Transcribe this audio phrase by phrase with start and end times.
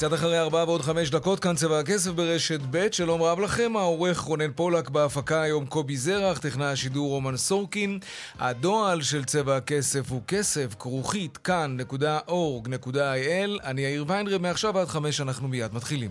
[0.00, 4.20] קצת אחרי ארבעה ועוד חמש דקות, כאן צבע הכסף ברשת ב', שלום רב לכם, העורך
[4.20, 7.98] רונן פולק בהפקה היום קובי זרח, טכנאי השידור רומן סורקין.
[8.38, 12.84] הדועל של צבע הכסף הוא כסף, כרוכית, כאן.org.il.
[13.64, 16.10] אני יאיר ויינרב, מעכשיו עד חמש אנחנו מיד מתחילים.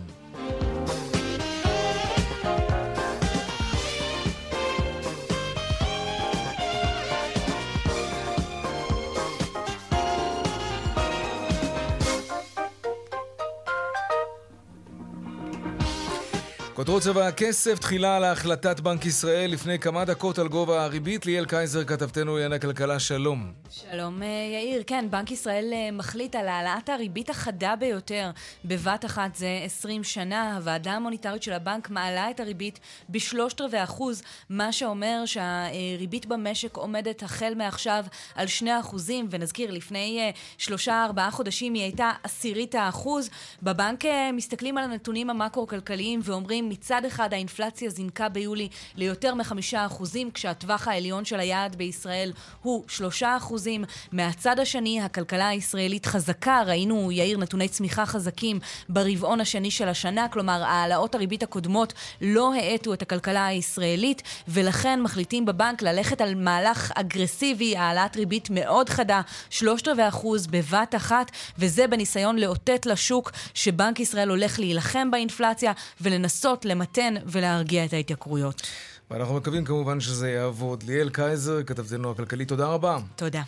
[16.90, 21.26] כותרות צבע הכסף, תחילה על החלטת בנק ישראל לפני כמה דקות על גובה הריבית.
[21.26, 23.52] ליאל קייזר, כתבתנו לענייני הכלכלה, שלום.
[23.70, 28.30] שלום אה, יאיר, כן, בנק ישראל אה, מחליט על העלאת הריבית החדה ביותר
[28.64, 30.56] בבת אחת זה 20 שנה.
[30.56, 32.80] הוועדה המוניטרית של הבנק מעלה את הריבית
[33.10, 40.18] בשלושת רבעי אחוז, מה שאומר שהריבית במשק עומדת החל מעכשיו על 2 אחוזים, ונזכיר, לפני
[40.20, 43.30] אה, שלושה ארבעה חודשים היא הייתה עשירית האחוז.
[43.62, 50.88] בבנק מסתכלים על הנתונים המקרו-כלכליים ואומרים מצד אחד האינפלציה זינקה ביולי ליותר מחמישה אחוזים, כשהטווח
[50.88, 53.84] העליון של היעד בישראל הוא שלושה אחוזים.
[54.12, 60.62] מהצד השני, הכלכלה הישראלית חזקה, ראינו, יאיר, נתוני צמיחה חזקים ברבעון השני של השנה, כלומר,
[60.64, 67.76] העלאות הריבית הקודמות לא האטו את הכלכלה הישראלית, ולכן מחליטים בבנק ללכת על מהלך אגרסיבי,
[67.76, 69.20] העלאת ריבית מאוד חדה,
[69.50, 76.60] שלושת רבעי אחוז בבת אחת, וזה בניסיון לאותת לשוק שבנק ישראל הולך להילחם באינפלציה ולנסות
[76.60, 78.62] לנסות למתן ולהרגיע את ההתייקרויות.
[79.10, 80.82] ואנחנו מקווים כמובן שזה יעבוד.
[80.82, 82.98] ליאל קייזר, כתבתנו הכלכלית, תודה רבה.
[83.16, 83.42] תודה.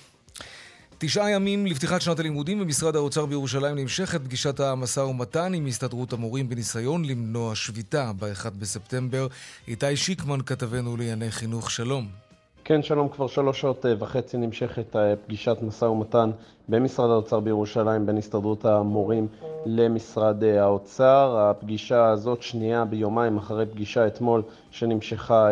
[0.98, 6.48] תשעה ימים לפתיחת שנת הלימודים במשרד האוצר בירושלים נמשכת פגישת המשא ומתן עם הסתדרות המורים
[6.48, 9.26] בניסיון למנוע שביתה ב-1 בספטמבר.
[9.68, 12.31] איתי שיקמן, כתבנו לענייני חינוך, שלום.
[12.64, 13.08] כן, שלום.
[13.08, 16.30] כבר שלוש שעות אה, וחצי נמשכת אה, פגישת משא ומתן
[16.68, 19.26] במשרד האוצר בירושלים בין הסתדרות המורים
[19.66, 21.36] למשרד אה, האוצר.
[21.38, 25.48] הפגישה הזאת שנייה ביומיים אחרי פגישה אתמול שנמשכה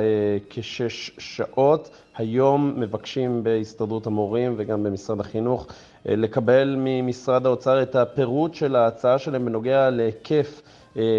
[0.51, 1.91] כשש שעות.
[2.17, 5.67] היום מבקשים בהסתדרות המורים וגם במשרד החינוך
[6.07, 10.63] לקבל ממשרד האוצר את הפירוט של ההצעה שלהם בנוגע להיקף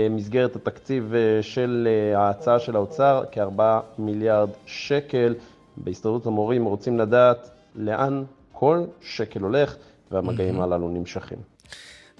[0.09, 5.33] מסגרת התקציב של ההצעה של האוצר, כארבעה מיליארד שקל.
[5.77, 9.75] בהסתדרות המורים רוצים לדעת לאן כל שקל הולך,
[10.11, 11.37] והמגעים הללו נמשכים.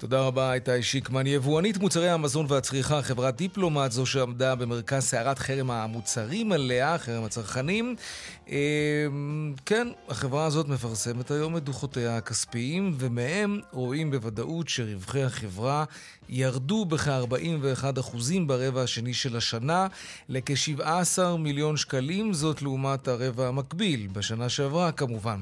[0.02, 1.28] תודה רבה, איתי שיקמן.
[1.28, 7.96] יבואנית מוצרי המזון והצריכה, חברת דיפלומט, זו שעמדה במרכז סערת חרם המוצרים עליה, חרם הצרכנים.
[8.48, 15.86] אמ, כן, החברה הזאת מפרסמת היום את דוחותיה הכספיים, ומהם רואים בוודאות שרווחי החברה
[16.30, 18.18] ירדו בכ-41%
[18.48, 19.88] ברבע השני של השנה
[20.30, 25.40] לכ-17 מיליון שקלים, זאת לעומת הרבע המקביל, בשנה שעברה כמובן.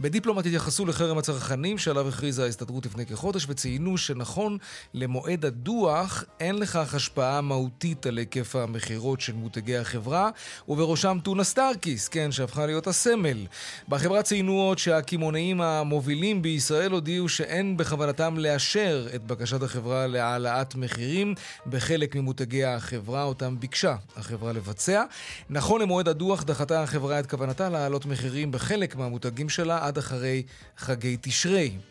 [0.00, 4.58] בדיפלומט התייחסו לחרם הצרכנים שעליו הכריזה ההסתדרות לפני כחודש וציינו שנכון
[4.94, 10.30] למועד הדוח אין לכך השפעה מהותית על היקף המכירות של מותגי החברה,
[10.68, 13.46] ובראשם טונה סטארקיסט, כן, שהפכה להיות הסמל.
[13.88, 21.34] בחברה ציינו עוד שהקמעונאים המובילים בישראל הודיעו שאין בכוונתם לאשר את בקשת החברה להעלאת מחירים
[21.66, 25.04] בחלק ממותגי החברה אותם ביקשה החברה לבצע.
[25.50, 30.42] נכון למועד הדוח דחתה החברה את כוונתה להעלות מחירים בחלק מהמותגים שלה עד אחרי
[30.76, 31.89] חגי תשרי.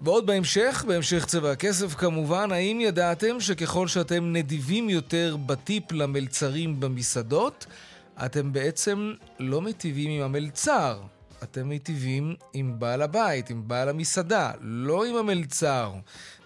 [0.00, 7.66] ועוד בהמשך, בהמשך צבע הכסף כמובן, האם ידעתם שככל שאתם נדיבים יותר בטיפ למלצרים במסעדות,
[8.24, 11.00] אתם בעצם לא מטיבים עם המלצר,
[11.42, 15.92] אתם מיטיבים עם בעל הבית, עם בעל המסעדה, לא עם המלצר.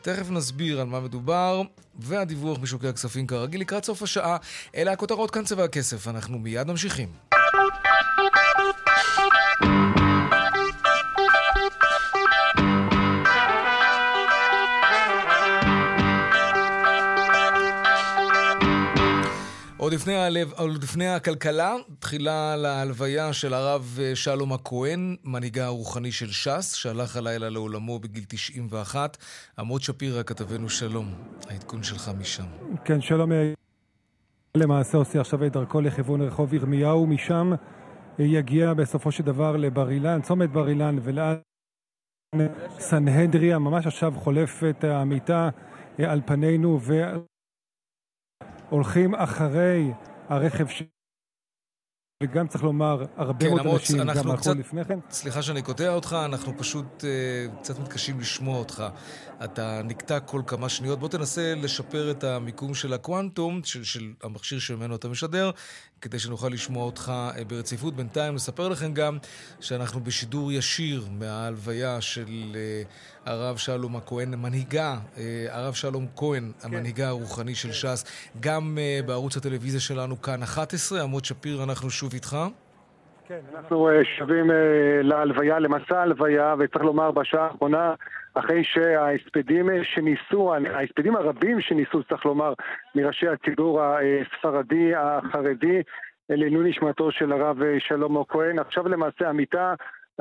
[0.02, 1.62] תכף נסביר על מה מדובר,
[1.98, 4.36] והדיווח משוקי הכספים כרגיל לקראת סוף השעה.
[4.76, 7.39] אלה הכותרות כאן צבע הכסף, אנחנו מיד ממשיכים.
[19.90, 26.12] עוד לפני, הלב, עוד לפני הכלכלה, תחילה להלוויה של הרב אה, שלום הכהן, מנהיגה הרוחני
[26.12, 29.16] של ש"ס, שהלך הלילה לעולמו בגיל 91.
[29.58, 31.14] עמוד שפירא, כתבנו שלום.
[31.48, 32.44] העדכון שלך משם.
[32.84, 33.32] כן, שלום.
[33.32, 33.52] אה,
[34.56, 37.52] למעשה עושה עכשיו את דרכו לכיוון רחוב ירמיהו, משם
[38.20, 41.38] אה, יגיע בסופו של דבר לבר אילן, צומת בר אילן, ולאט
[42.78, 45.48] סנהדריה, ממש עכשיו חולפת המיטה
[45.98, 46.80] על פנינו
[48.70, 49.92] והולכים אחרי
[50.28, 50.82] הרכב ש...
[52.22, 54.98] וגם צריך לומר, הרבה כן, מאוד אנשים גם הלכו קצת, לפני כן.
[55.10, 58.84] סליחה שאני קוטע אותך, אנחנו פשוט uh, קצת מתקשים לשמוע אותך.
[59.44, 60.98] אתה נקטע כל כמה שניות.
[60.98, 65.50] בוא תנסה לשפר את המיקום של הקוונטום, של, של המכשיר שממנו אתה משדר,
[66.00, 67.96] כדי שנוכל לשמוע אותך uh, ברציפות.
[67.96, 69.18] בינתיים נספר לכם גם
[69.60, 72.56] שאנחנו בשידור ישיר מההלוויה של
[72.86, 75.18] uh, הרב שלום הכהן, מנהיגה, uh,
[75.48, 76.68] הרב שלום כהן, כן.
[76.68, 78.04] המנהיגה הרוחני של ש"ס,
[78.40, 81.02] גם בערוץ הטלוויזיה שלנו כאן 11.
[81.02, 82.36] עמוד שפיר, אנחנו שוב איתך.
[83.30, 84.50] כן, אנחנו שבים
[85.02, 87.94] להלוויה, למסע ההלוויה, וצריך לומר בשעה האחרונה,
[88.34, 92.52] אחרי שההספדים שניסו, ההספדים הרבים שניסו, צריך לומר,
[92.94, 95.82] מראשי הציבור הספרדי, החרדי,
[96.28, 98.58] לעילוי נשמתו של הרב שלמה כהן.
[98.58, 99.74] עכשיו למעשה המיטה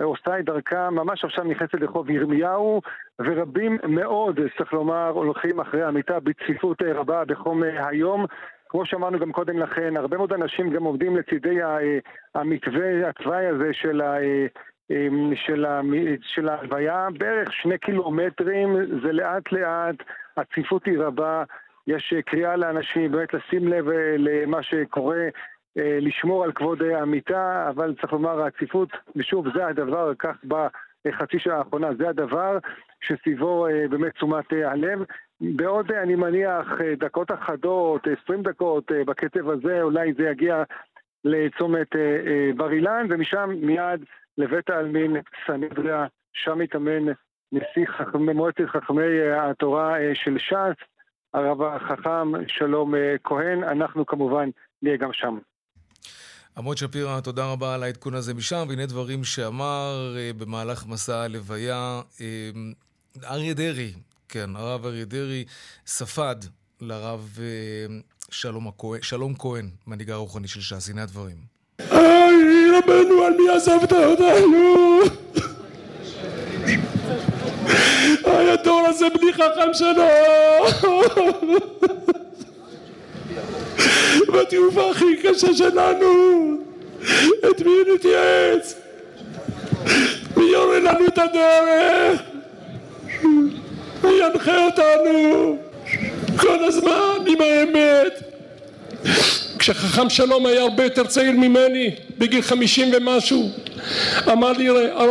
[0.04, 2.82] עושה את דרכה, ממש עכשיו נכנסת לחוב ירמיהו,
[3.20, 8.26] ורבים מאוד, צריך לומר, הולכים אחרי המיטה בצפיפות רבה בחום היום.
[8.70, 11.60] כמו שאמרנו גם קודם לכן, הרבה מאוד אנשים גם עובדים לצידי
[12.36, 14.16] המתווה, התוואי הזה של, ה,
[15.36, 15.82] של, ה,
[16.22, 19.96] של ההלוויה, בערך שני קילומטרים, זה לאט לאט,
[20.38, 21.44] הצפיפות היא רבה,
[21.88, 23.86] יש קריאה לאנשים באמת לשים לב
[24.18, 25.28] למה שקורה,
[25.76, 30.36] לשמור על כבוד המיטה, אבל צריך לומר, הצפיפות, ושוב, זה הדבר, כך
[31.06, 32.58] בחצי שעה האחרונה, זה הדבר
[33.02, 35.00] שסביבו באמת תשומת הלב.
[35.42, 36.68] בעוד, אני מניח,
[37.00, 40.64] דקות אחדות, 20 דקות, בקצב הזה, אולי זה יגיע
[41.24, 41.88] לצומת
[42.58, 44.04] בר אילן, ומשם מיד
[44.38, 45.16] לבית העלמין
[45.48, 47.06] סנדריה, שם מתאמן
[47.52, 50.84] נשיא חכמי, מועצת חכמי התורה של ש"ס,
[51.34, 52.94] הרב החכם שלום
[53.24, 54.50] כהן, אנחנו כמובן
[54.82, 55.38] נהיה גם שם.
[56.58, 62.02] עמוד שפירא, תודה רבה על העדכון הזה משם, והנה דברים שאמר במהלך מסע הלוויה
[63.24, 63.94] אריה דרעי,
[64.30, 65.46] כן, הרב אריה דרעי
[65.88, 66.36] ספד
[66.82, 67.38] לרב
[68.32, 70.90] שלום, הכהן, שלום כהן, מנהיגה הרוחני של ש"ס.
[70.90, 71.38] הנה הדברים.
[71.80, 75.00] היי, רבנו, על מי עזבת אותנו?
[78.24, 80.08] היי, הדור הזה בלי חכם שלו!
[84.34, 86.08] בתעופה הכי קשה שלנו!
[87.52, 88.76] את מי נתייעץ?
[90.38, 92.29] מי יורה לנו את הדרך?
[94.04, 95.58] ינחה אותנו
[96.38, 98.24] כל הזמן עם האמת.
[99.60, 103.50] כשחכם שלום היה הרבה יותר צעיר ממני בגיל חמישים ומשהו
[104.32, 104.70] אמר לי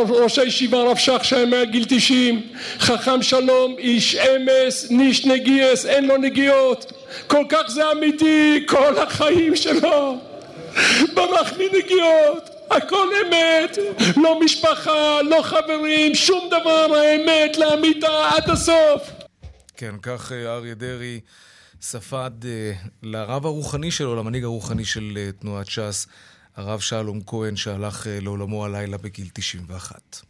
[0.08, 2.43] ראש הישיבה הרב שך שהיה מהגיל תשעים
[2.79, 6.93] חכם שלום איש אמס ניש נגיעס אין לו נגיעות.
[7.26, 10.19] כל כך זה אמיתי כל החיים שלו.
[11.14, 13.79] ברח מנגיעות הכל אמת,
[14.17, 19.11] לא משפחה, לא חברים, שום דבר, האמת לאמיתה עד הסוף.
[19.76, 21.20] כן, כך אריה דרעי
[21.82, 22.31] ספד
[23.03, 26.06] לרב הרוחני שלו, למנהיג הרוחני של תנועת ש"ס,
[26.56, 30.20] הרב שלום כהן, שהלך לעולמו הלילה בגיל 91.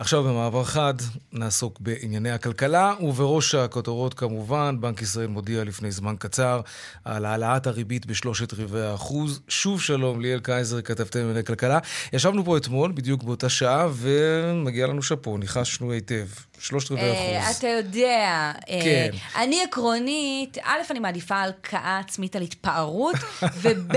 [0.00, 0.94] עכשיו במעבר חד
[1.32, 6.60] נעסוק בענייני הכלכלה, ובראש הכותרות כמובן, בנק ישראל מודיע לפני זמן קצר
[7.04, 9.40] על העלאת הריבית בשלושת רבעי האחוז.
[9.48, 11.78] שוב שלום, ליאל קייזר, כתבתם בענייני כלכלה.
[12.12, 16.26] ישבנו פה אתמול, בדיוק באותה שעה, ומגיע לנו שאפו, ניחשנו היטב.
[16.58, 17.56] שלושת רבעי אחוז.
[17.56, 19.10] אתה יודע, כן.
[19.36, 23.14] אני עקרונית, א', אני מעדיפה הלקאה עצמית על התפארות,
[23.62, 23.96] וב',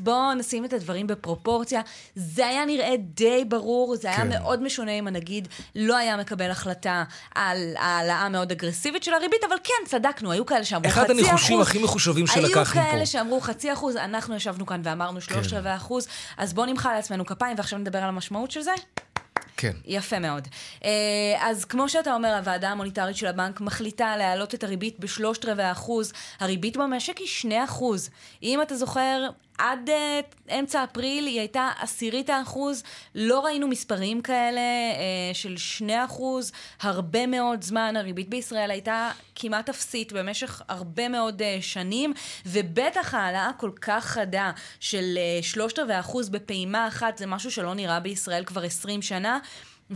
[0.00, 1.80] בואו נשים את הדברים בפרופורציה.
[2.14, 4.28] זה היה נראה די ברור, זה היה כן.
[4.28, 7.04] מאוד משונה אם הנגיד לא היה מקבל החלטה
[7.34, 11.04] על העלאה מאוד אגרסיבית של הריבית, אבל כן, צדקנו, היו כאלה שאמרו חצי אחוז.
[11.04, 12.80] אחד הניחושים הכי מחושבים שלקחנו פה.
[12.80, 15.56] היו כאלה שאמרו חצי אחוז, אנחנו ישבנו כאן ואמרנו שלושת כן.
[15.56, 18.72] רבעי אחוז, אז בואו נמחא לעצמנו כפיים, ועכשיו נדבר על המשמעות של זה.
[19.56, 19.72] כן.
[19.84, 20.48] יפה מאוד.
[21.40, 26.12] אז כמו שאתה אומר, הוועדה המוניטרית של הבנק מחליטה להעלות את הריבית בשלושת רבעי אחוז.
[26.40, 28.10] הריבית במשק היא שני אחוז.
[28.42, 29.28] אם אתה זוכר,
[29.58, 32.82] עד uh, אמצע אפריל היא הייתה עשירית האחוז,
[33.14, 39.68] לא ראינו מספרים כאלה uh, של שני אחוז, הרבה מאוד זמן, הריבית בישראל הייתה כמעט
[39.68, 42.12] אפסית במשך הרבה מאוד uh, שנים,
[42.46, 48.00] ובטח העלאה כל כך חדה של שלושת רבעי אחוז בפעימה אחת, זה משהו שלא נראה
[48.00, 49.38] בישראל כבר עשרים שנה.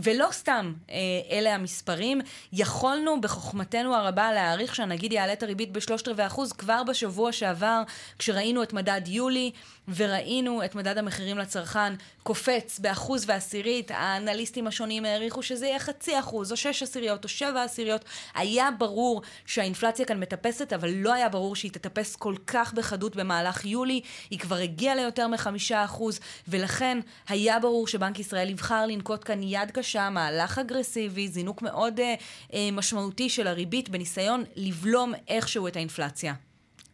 [0.03, 0.95] ולא סתם אה,
[1.31, 2.21] אלה המספרים,
[2.53, 7.83] יכולנו בחוכמתנו הרבה להעריך שהנגיד יעלה את הריבית בשלושת רבעי אחוז כבר בשבוע שעבר,
[8.19, 9.51] כשראינו את מדד יולי
[9.95, 16.51] וראינו את מדד המחירים לצרכן קופץ באחוז ועשירית, האנליסטים השונים העריכו שזה יהיה חצי אחוז,
[16.51, 18.05] או שש עשיריות, או שבע עשיריות.
[18.35, 23.65] היה ברור שהאינפלציה כאן מטפסת, אבל לא היה ברור שהיא תטפס כל כך בחדות במהלך
[23.65, 24.01] יולי.
[24.29, 29.71] היא כבר הגיעה ליותר מחמישה אחוז, ולכן היה ברור שבנק ישראל יבחר לנקוט כאן יד
[29.71, 30.09] קשה.
[30.09, 32.15] מהלך אגרסיבי, זינוק מאוד אה,
[32.53, 36.46] אה, משמעותי של הריבית בניסיון לבלום איכשהו את האינפלציה.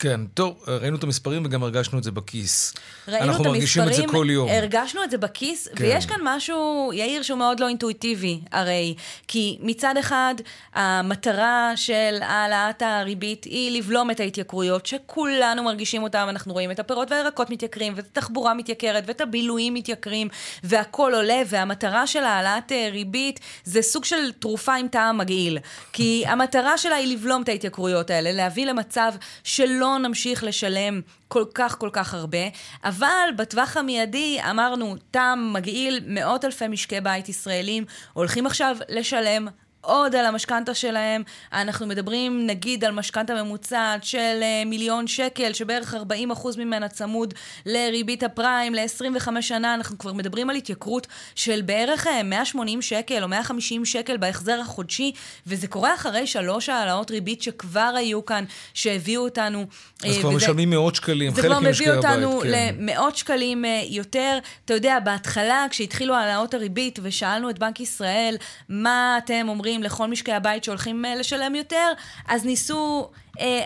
[0.04, 2.74] כן, טוב, ראינו את המספרים וגם הרגשנו את זה בכיס.
[3.08, 4.50] ראינו אנחנו את מרגישים את זה כל יום.
[4.50, 5.84] הרגשנו את זה בכיס, כן.
[5.84, 8.96] ויש כאן משהו, יאיר, שהוא מאוד לא אינטואיטיבי, הרי.
[9.28, 10.36] כי מצד אחד,
[10.74, 17.12] המטרה של העלאת הריבית היא לבלום את ההתייקרויות, שכולנו מרגישים אותן, אנחנו רואים את הפירות
[17.12, 20.28] והירקות מתייקרים, ואת התחבורה מתייקרת, ואת הבילויים מתייקרים,
[20.64, 25.58] והכול עולה, והמטרה של העלאת אה, ריבית זה סוג של תרופה עם טעם מגעיל.
[25.94, 31.78] כי המטרה שלה היא לבלום את ההתייקרויות האלה, להביא למצב שלא נמשיך לשלם כל כך
[31.80, 32.48] כל כך הרבה,
[32.84, 39.48] אבל בטווח המיידי אמרנו, טעם מגעיל, מאות אלפי משקי בית ישראלים הולכים עכשיו לשלם
[39.84, 41.24] עוד על המשכנתה שלהם.
[41.54, 47.34] אנחנו מדברים נגיד על משכנתה ממוצעת של uh, מיליון שקל, שבערך 40% ממנה צמוד
[47.66, 49.74] לריבית הפריים ל-25 שנה.
[49.74, 54.60] אנחנו כבר מדברים על התייקרות של בערך uh, אה, 180 שקל או 150 שקל בהחזר
[54.62, 55.12] החודשי,
[55.48, 59.66] וזה קורה אחרי שלוש העלאות ריבית שכבר היו כאן, שהביאו אותנו...
[60.04, 62.02] אז uh, כבר וזה, משלמים מאות שקלים, חלק ממשקי הבית.
[62.02, 62.50] זה כבר מביא אותנו כן.
[62.80, 64.38] למאות שקלים uh, יותר.
[64.66, 68.36] אתה יודע, בהתחלה, כשהתחילו העלאות הריבית ושאלנו את בנק ישראל,
[68.70, 69.73] מה אתם אומרים?
[69.76, 71.94] אומרים לכל משקי הבית שהולכים אה, לשלם יותר,
[72.28, 73.10] אז ניסו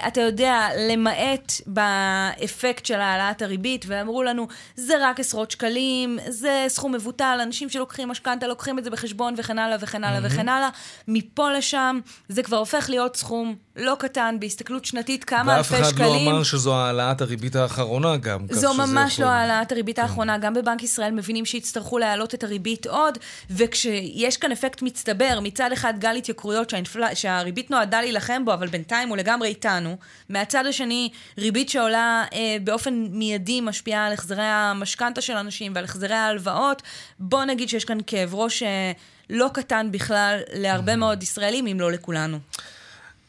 [0.08, 6.92] אתה יודע, למעט באפקט של העלאת הריבית, ואמרו לנו, זה רק עשרות שקלים, זה סכום
[6.92, 10.34] מבוטל, אנשים שלוקחים משכנתה לוקחים את זה בחשבון וכן הלאה וכן הלאה mm-hmm.
[10.34, 10.70] וכן הלאה.
[11.08, 15.84] מפה לשם זה כבר הופך להיות סכום לא קטן, בהסתכלות שנתית כמה אלפי שקלים.
[15.84, 18.46] ואף אחד לא אמר שזו העלאת הריבית האחרונה גם.
[18.52, 19.26] זו ממש יכול...
[19.26, 20.02] לא העלאת הריבית כן.
[20.02, 20.38] האחרונה.
[20.38, 23.18] גם בבנק ישראל מבינים שיצטרכו להעלות את הריבית עוד,
[23.52, 27.14] וכשיש כאן אפקט מצטבר, מצד אחד גל התייקרויות שהאינפל...
[27.14, 29.98] שהריבית נועדה להילחם בו, אבל בינתיים הוא לגמרי איתנו.
[30.30, 36.14] מהצד השני, ריבית שעולה אה, באופן מיידי משפיעה על החזרי המשכנתה של אנשים ועל החזרי
[36.14, 36.82] ההלוואות.
[37.20, 38.92] בוא נגיד שיש כאן כאב ראש אה,
[39.30, 42.40] לא קטן בכלל להרבה מאוד ישראלים, אם לא לכולנו.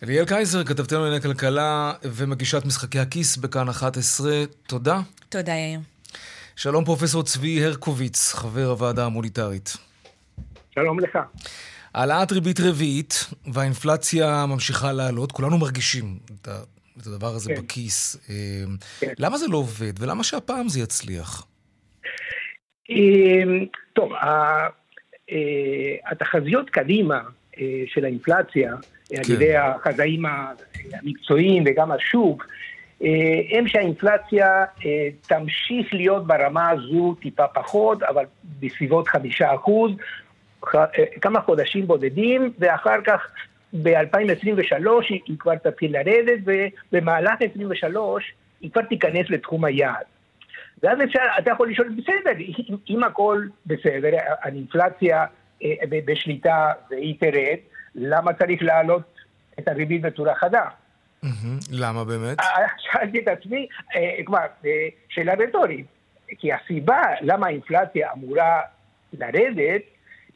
[0.02, 4.30] אליאל קייזר, כתבתנו לענייני כלכלה ומגישת משחקי הכיס בכאן 11,
[4.66, 5.00] תודה.
[5.28, 5.80] תודה, יאיר.
[6.56, 9.76] שלום פרופסור צבי הרקוביץ, חבר הוועדה המוניטרית.
[10.74, 11.18] שלום לך.
[11.94, 16.48] העלאת ריבית רביעית והאינפלציה ממשיכה לעלות, כולנו מרגישים את,
[16.98, 17.60] את הדבר הזה כן.
[17.62, 18.16] בכיס.
[18.30, 18.34] אה,
[19.00, 19.12] כן.
[19.18, 21.46] למה זה לא עובד ולמה שהפעם זה יצליח?
[22.90, 24.68] אמ, טוב, אה,
[26.06, 27.20] התחזיות קדימה
[27.58, 28.74] אה, של האינפלציה,
[29.08, 29.16] כן.
[29.16, 30.22] על ידי החזאים
[30.92, 32.46] המקצועיים וגם השוק,
[33.52, 34.64] הם שהאינפלציה
[35.28, 38.24] תמשיך להיות ברמה הזו טיפה פחות, אבל
[38.60, 39.96] בסביבות חמישה אחוז, אה,
[41.20, 43.30] כמה חודשים בודדים, ואחר כך
[43.72, 46.38] ב-2023 היא כבר תתחיל לרדת,
[46.92, 50.04] ובמהלך 2023 היא כבר תיכנס לתחום היעד.
[50.82, 52.30] ואז אפשר, אתה יכול לשאול, בסדר,
[52.90, 54.10] אם הכל בסדר,
[54.42, 55.24] האינפלציה
[55.64, 55.74] אה,
[56.04, 57.58] בשליטה והיא תרד,
[57.94, 59.14] למה צריך להעלות
[59.58, 60.64] את הריבית בצורה חדה?
[61.72, 62.40] למה באמת?
[62.40, 62.46] אה,
[62.78, 63.68] שאלתי את עצמי,
[64.26, 64.46] כלומר,
[65.08, 65.86] שאלה רטורית,
[66.38, 68.60] כי הסיבה למה האינפלציה אמורה
[69.12, 69.82] לרדת,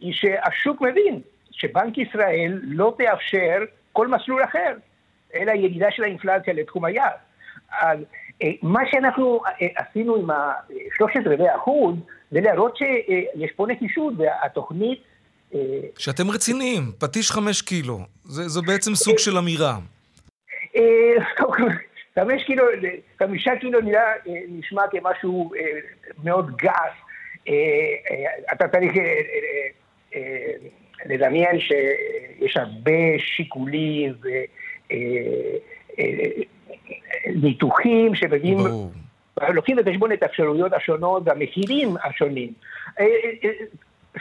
[0.03, 3.59] היא שהשוק מבין שבנק ישראל לא תאפשר
[3.93, 4.75] כל מסלול אחר,
[5.35, 7.13] אלא ירידה של האינפלציה לתחום היעד.
[7.81, 7.99] אז
[8.43, 11.97] אה, מה שאנחנו אה, עשינו עם ה-13 רבעי אחוז,
[12.31, 15.03] זה להראות שיש פה נחישות, והתוכנית...
[15.55, 15.61] אה,
[15.99, 17.99] שאתם רציניים, פטיש חמש קילו.
[18.25, 19.79] זה, זו בעצם סוג של אמירה.
[22.19, 22.65] חמש קילו,
[23.19, 24.13] חמישה קילו נראה,
[24.49, 25.51] נשמע כמשהו
[26.25, 26.95] מאוד גס.
[28.53, 29.03] אתה צריך אה,
[31.07, 34.14] לדמיין שיש הרבה שיקולים
[37.26, 38.59] וניתוחים אה, אה, שמביאים,
[39.49, 42.52] לוקחים בחשבון את האפשרויות השונות והמחירים השונים.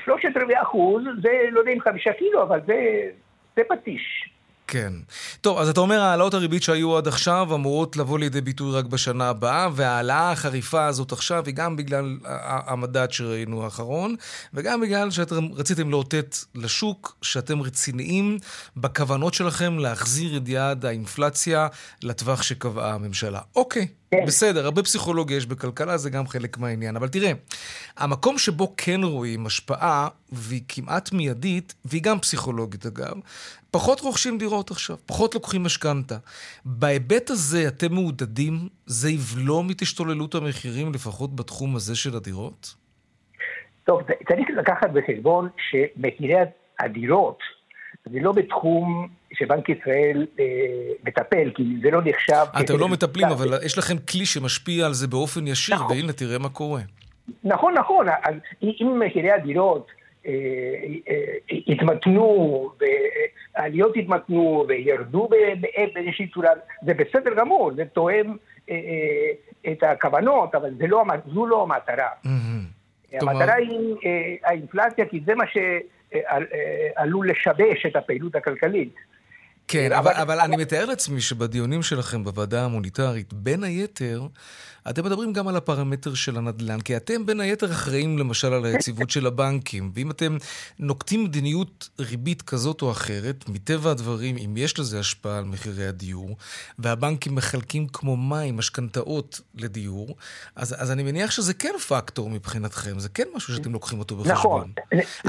[0.06, 3.10] שלושת רבעי אחוז זה לא יודע אם חמישה קילו, אבל זה,
[3.56, 4.31] זה פטיש.
[4.72, 4.94] כן.
[5.42, 9.30] טוב, אז אתה אומר, העלאות הריבית שהיו עד עכשיו אמורות לבוא לידי ביטוי רק בשנה
[9.30, 14.16] הבאה, וההעלאה החריפה הזאת עכשיו היא גם בגלל המדד שראינו האחרון,
[14.54, 18.38] וגם בגלל שאתם רציתם לאותת לשוק שאתם רציניים
[18.78, 21.68] בכוונות שלכם להחזיר את יעד האינפלציה
[22.04, 23.40] לטווח שקבעה הממשלה.
[23.56, 24.01] אוקיי.
[24.12, 24.26] כן.
[24.26, 26.96] בסדר, הרבה פסיכולוגיה יש בכלכלה, זה גם חלק מהעניין.
[26.96, 27.32] אבל תראה,
[27.98, 33.14] המקום שבו כן רואים השפעה, והיא כמעט מיידית, והיא גם פסיכולוגית אגב,
[33.72, 36.18] פחות רוכשים דירות עכשיו, פחות לוקחים משכנתה.
[36.66, 38.54] בהיבט הזה אתם מעודדים?
[38.86, 42.74] זה יבלום את השתוללות המחירים, לפחות בתחום הזה של הדירות?
[43.84, 46.36] טוב, צריך לקחת בחשבון שמחירי
[46.80, 47.40] הדירות
[48.06, 50.46] זה לא בתחום שבנק ישראל אה,
[51.04, 52.46] מטפל, כי זה לא נחשב...
[52.62, 55.98] אתם לא מטפלים, אבל יש לכם כלי שמשפיע על זה באופן ישיר, נכון.
[55.98, 56.82] והנה, תראה מה קורה.
[57.44, 58.06] נכון, נכון.
[58.10, 59.92] אז אם מחירי הדירות
[61.68, 62.70] התמתנו,
[63.56, 65.30] העליות התמתנו וירדו
[65.94, 66.50] באיזושהי צורה,
[66.86, 68.36] זה בסדר גמור, זה תואם
[69.72, 71.04] את הכוונות, אבל לא,
[71.34, 72.10] זו לא המטרה.
[73.22, 73.96] המטרה היא
[74.44, 75.44] האינפלציה, כי זה מה
[76.12, 78.96] שעלול לשבש את הפעילות הכלכלית.
[79.68, 84.22] כן, אבל, אבל אני מתאר לעצמי שבדיונים שלכם בוועדה המוניטרית, בין היתר,
[84.90, 89.10] אתם מדברים גם על הפרמטר של הנדל"ן, כי אתם בין היתר אחראים למשל על היציבות
[89.10, 90.38] של הבנקים, ואם אתם
[90.80, 96.38] נוקטים מדיניות ריבית כזאת או אחרת, מטבע הדברים, אם יש לזה השפעה על מחירי הדיור,
[96.80, 100.16] והבנקים מחלקים כמו מים משכנתאות לדיור,
[100.56, 104.34] אז, אז אני מניח שזה כן פקטור מבחינתכם, זה כן משהו שאתם לוקחים אותו בחשבון.
[104.36, 104.72] נכון.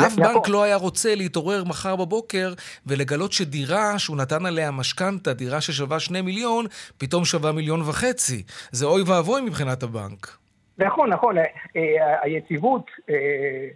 [0.06, 0.34] אף נכון.
[0.34, 2.54] בנק לא היה רוצה להתעורר מחר בבוקר
[2.86, 6.66] ולגלות שדירה שהוא נתן עליה משכנתה, דירה ששווה שני מיליון,
[6.98, 8.42] פתאום שווה מיליון וחצי.
[8.72, 10.42] זה אוי ואבוי מבחינת הבנק.
[10.78, 11.38] נכון, נכון.
[11.38, 11.44] אה,
[11.76, 13.68] אה, היציבות אה,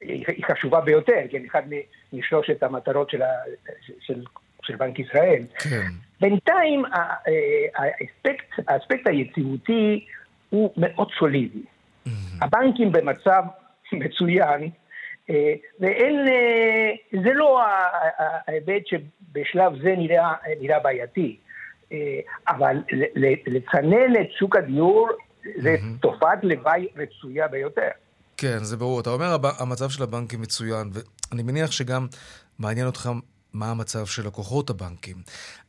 [0.00, 1.62] היא חשובה ביותר, כן, אחד
[2.12, 3.22] משלושת המטרות של,
[4.00, 4.22] של,
[4.62, 5.42] של בנק ישראל.
[5.58, 5.86] כן.
[6.20, 6.84] בינתיים
[7.74, 10.06] האספקט, האספקט היציבותי
[10.50, 11.58] הוא מאוד סולידי.
[11.58, 12.10] Mm-hmm.
[12.40, 13.42] הבנקים במצב
[13.92, 14.70] מצוין,
[15.80, 16.26] ואין,
[17.24, 17.62] זה לא
[18.18, 21.36] ההיבט שבשלב זה נראה, נראה בעייתי.
[21.94, 22.76] אה, אבל
[23.46, 25.08] לצנן את שוק הדיור
[25.56, 27.88] זה תופעת לוואי רצויה ביותר.
[28.36, 29.00] כן, זה ברור.
[29.00, 32.06] אתה אומר המצב של הבנקים מצוין, ואני מניח שגם
[32.58, 33.10] מעניין אותך
[33.54, 35.16] מה המצב של לקוחות הבנקים.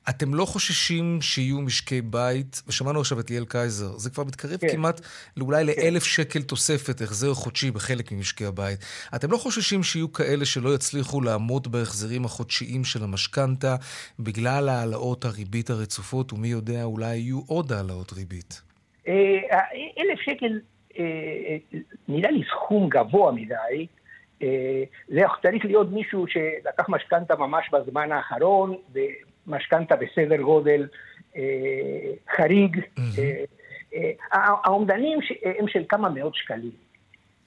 [0.10, 4.68] אתם לא חוששים שיהיו משקי בית, ושמענו עכשיו את ליאל קייזר, זה כבר מתקרב כן.
[4.72, 5.02] כמעט
[5.38, 5.82] לאולי כן.
[5.82, 8.80] לאלף שקל תוספת החזר חודשי בחלק ממשקי הבית.
[9.16, 13.76] אתם לא חוששים שיהיו כאלה שלא יצליחו לעמוד בהחזרים החודשיים של המשכנתה
[14.20, 18.62] בגלל העלאות הריבית הרצופות, ומי יודע, אולי יהיו עוד העלאות ריבית?
[19.08, 19.14] אה,
[20.00, 20.60] אלף שקל
[21.00, 23.88] אה, אה, נראה לי סכום גבוה מדי.
[25.08, 28.76] זה צריך להיות מישהו שלקח משכנתה ממש בזמן האחרון,
[29.48, 30.88] משכנתה בסדר גודל
[31.38, 31.42] אה,
[32.36, 32.80] חריג.
[33.18, 33.44] אה,
[33.96, 35.20] אה, האומדנים
[35.60, 36.86] הם של כמה מאות שקלים.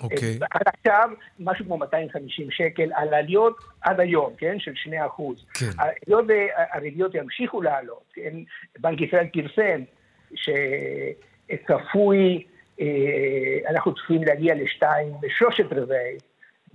[0.03, 0.39] אוקיי.
[0.51, 1.11] עד עכשיו,
[1.41, 4.59] משהו כמו 250 שקל על עליות עד היום, כן?
[4.59, 5.45] של 2 אחוז.
[5.55, 5.67] כן.
[6.07, 8.35] היות והריביות ימשיכו לעלות, כן?
[8.79, 9.81] בנק ישראל פרסם
[11.55, 12.45] שצפוי,
[13.69, 16.19] אנחנו צפויים להגיע לשתיים ושלושת רבעי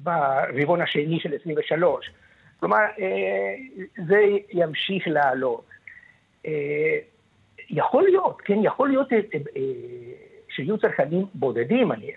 [0.03, 2.11] ברבעון השני של 23.
[2.59, 3.53] כלומר, אה,
[4.07, 4.19] זה
[4.51, 5.65] ימשיך לעלות.
[6.45, 6.97] אה,
[7.69, 9.19] יכול להיות, כן, יכול להיות אה,
[10.49, 12.11] שיהיו צרכנים בודדים, אני,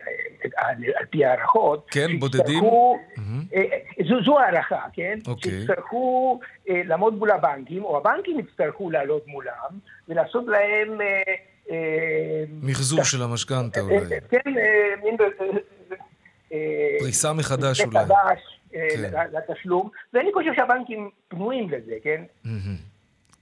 [0.57, 1.87] על, על פי הערכות.
[1.91, 2.65] כן, בודדים?
[2.65, 4.05] mm-hmm.
[4.09, 5.19] זו, זו הערכה, כן?
[5.25, 5.31] Okay.
[5.31, 5.51] אוקיי.
[5.51, 10.99] שיצטרכו לעמוד מול הבנקים, או הבנקים יצטרכו לעלות מולם, ולעשות להם...
[12.63, 14.21] מחזור של המשכנתה אולי.
[14.31, 14.53] כן,
[15.03, 15.17] מין...
[16.99, 18.05] פריסה מחדש אולי.
[18.71, 19.11] כן.
[19.33, 22.23] לתשלום, ואני חושב שהבנקים פנויים לזה, כן?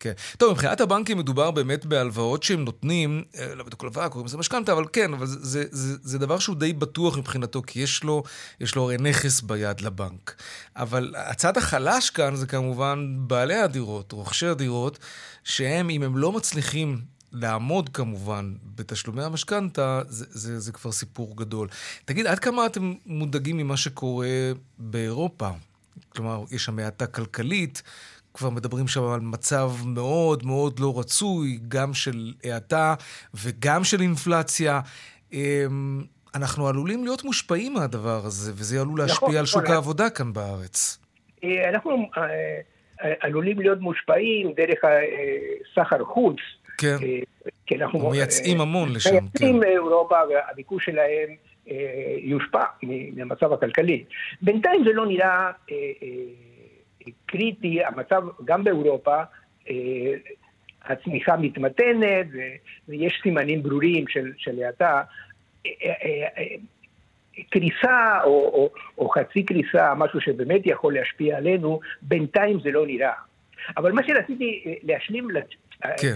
[0.05, 0.13] כן.
[0.39, 4.73] טוב, מבחינת הבנקים מדובר באמת בהלוואות שהם נותנים, אה, לא בדיוק הלוואה, קוראים לזה משכנתה,
[4.73, 8.23] אבל כן, אבל זה, זה, זה, זה דבר שהוא די בטוח מבחינתו, כי יש לו,
[8.61, 10.35] יש לו הרי נכס ביד לבנק.
[10.77, 14.99] אבל הצד החלש כאן זה כמובן בעלי הדירות, רוכשי הדירות,
[15.45, 21.69] שהם, אם הם לא מצליחים לעמוד כמובן בתשלומי המשכנתה, זה, זה, זה כבר סיפור גדול.
[22.05, 24.29] תגיד, עד כמה אתם מודאגים ממה שקורה
[24.79, 25.49] באירופה?
[26.09, 27.83] כלומר, יש שם האטה כלכלית,
[28.35, 32.95] כבר מדברים שם על מצב מאוד מאוד לא רצוי, גם של האטה
[33.35, 34.81] וגם של אינפלציה.
[35.33, 39.75] אמ, אנחנו עלולים להיות מושפעים מהדבר הזה, וזה עלול להשפיע נכון, על שוק נכון.
[39.75, 40.99] העבודה כאן בארץ.
[41.45, 42.23] אה, אנחנו אה,
[43.03, 44.79] אה, עלולים להיות מושפעים דרך
[45.75, 46.37] סחר חוץ.
[46.79, 46.97] כן.
[47.03, 47.19] אה,
[47.67, 48.11] כי אנחנו...
[48.11, 49.19] מייצאים המון לשם, כן.
[49.21, 51.29] מייצאים מאירופה והביקוש שלהם
[51.71, 52.65] אה, יושפע
[53.17, 54.05] מהמצב הכלכלי.
[54.43, 55.77] בינתיים זה לא נראה אה,
[57.27, 59.23] קריטי, המצב גם באירופה,
[60.83, 62.27] הצמיחה מתמתנת
[62.89, 64.05] ויש סימנים ברורים
[64.37, 65.03] של האטה.
[67.51, 73.13] קריסה או, או, או חצי קריסה, משהו שבאמת יכול להשפיע עלינו, בינתיים זה לא נראה.
[73.77, 75.31] אבל מה שרציתי להשלים
[75.83, 76.15] כן.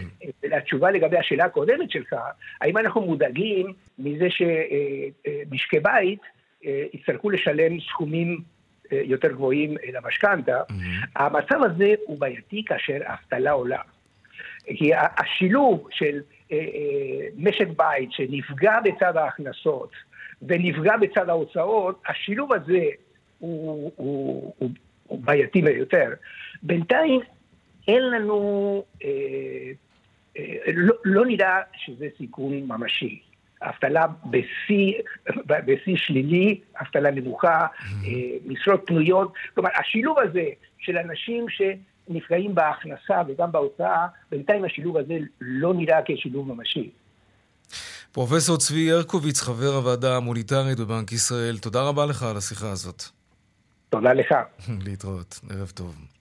[0.53, 2.17] התשובה לגבי השאלה הקודמת שלך,
[2.61, 6.21] האם אנחנו מודאגים מזה שמשקי בית
[6.67, 8.41] אה, יצטרכו לשלם סכומים
[8.93, 11.07] אה, יותר גבוהים למשכנתה, mm-hmm.
[11.17, 13.81] המצב הזה הוא בעייתי כאשר האבטלה עולה.
[14.77, 16.21] כי השילוב של
[16.53, 16.59] אה,
[17.37, 19.93] משק בית שנפגע בצד ההכנסות
[20.43, 22.85] ונפגע בצד ההוצאות, השילוב הזה
[23.39, 24.71] הוא, הוא, הוא,
[25.07, 26.11] הוא בעייתי ביותר.
[26.63, 27.21] בינתיים
[27.89, 29.09] אין לנו, אה,
[30.39, 33.21] אה, לא, לא נראה שזה סיכון ממשי.
[33.63, 34.07] אבטלה
[35.67, 37.67] בשיא שלילי, אבטלה נמוכה,
[38.47, 39.33] משרות פנויות.
[39.55, 40.45] כלומר, השילוב הזה
[40.79, 46.91] של אנשים שנפגעים בהכנסה וגם בהוצאה, בינתיים השילוב הזה לא נראה כשילוב ממשי.
[48.13, 53.03] פרופסור צבי הרקוביץ, חבר הוועדה המוניטרית בבנק ישראל, תודה רבה לך על השיחה הזאת.
[53.91, 54.35] תודה לך.
[54.87, 56.18] להתראות, ערב טוב.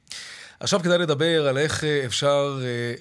[0.60, 2.60] עכשיו כדאי לדבר על איך אה, אפשר...
[2.62, 2.94] אה,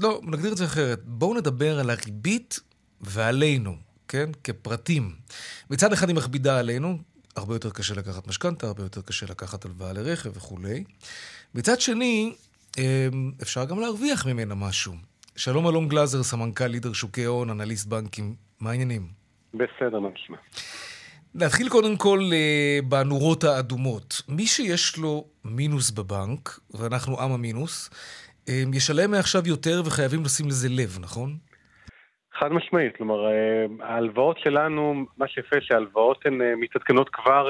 [0.00, 1.00] לא, נגדיר את זה אחרת.
[1.04, 2.60] בואו נדבר על הריבית
[3.00, 3.76] ועלינו,
[4.08, 4.30] כן?
[4.44, 5.12] כפרטים.
[5.70, 6.98] מצד אחד היא מכבידה עלינו,
[7.36, 10.84] הרבה יותר קשה לקחת משכנתה, הרבה יותר קשה לקחת הלוואה לרכב וכולי.
[11.54, 12.34] מצד שני,
[12.78, 13.08] אה,
[13.42, 14.94] אפשר גם להרוויח ממנה משהו.
[15.36, 18.34] שלום אלון גלאזר, סמנכ"ל לידר שוקי הון, אנליסט בנקים.
[18.60, 19.08] מה העניינים?
[19.54, 20.36] בסדר, מה נשמע?
[21.34, 24.22] נתחיל קודם כל אה, בנורות האדומות.
[24.28, 27.90] מי שיש לו מינוס בבנק, ואנחנו עם המינוס,
[28.48, 31.30] אה, ישלם מעכשיו יותר וחייבים לשים לזה לב, נכון?
[32.38, 37.48] חד משמעית, כלומר, אה, ההלוואות שלנו, מה שיפה שההלוואות הן מתעדכנות כבר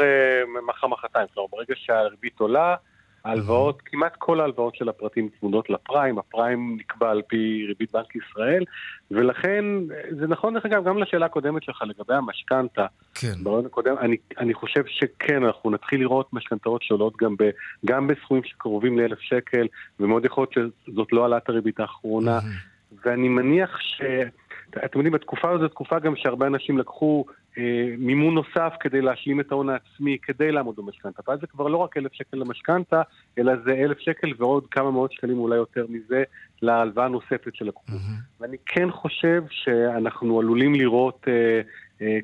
[0.69, 2.77] מחר מחרתיים, כלומר, ברגע שהריבית עולה,
[3.25, 8.65] ההלוואות, כמעט כל ההלוואות של הפרטים צמודות לפריים, הפריים נקבע על פי ריבית בנק ישראל,
[9.11, 9.65] ולכן
[10.11, 12.87] זה נכון דרך אגב גם לשאלה הקודמת שלך לגבי המשכנתה.
[13.15, 13.35] כן.
[13.43, 17.51] ברעיון הקודם, אני, אני חושב שכן, אנחנו נתחיל לראות משכנתאות שעולות גם, ב,
[17.87, 19.67] גם בסכומים שקרובים לאלף שקל,
[20.01, 22.39] ומאוד יכול להיות שזאת לא העלאת הריבית האחרונה,
[23.05, 24.03] ואני מניח ש...
[24.85, 27.25] אתם יודעים, בתקופה הזו זו תקופה גם שהרבה אנשים לקחו
[27.59, 31.23] אה, מימון נוסף כדי להשלים את ההון העצמי, כדי לעמוד במשכנתה.
[31.29, 33.03] ואז זה כבר לא רק אלף שקל למשכנתה,
[33.39, 36.23] אלא זה אלף שקל ועוד כמה מאות שקלים אולי יותר מזה
[36.63, 37.87] להלוואה נוספת של לקחו.
[37.89, 38.41] Mm-hmm.
[38.41, 41.61] ואני כן חושב שאנחנו עלולים לראות אה,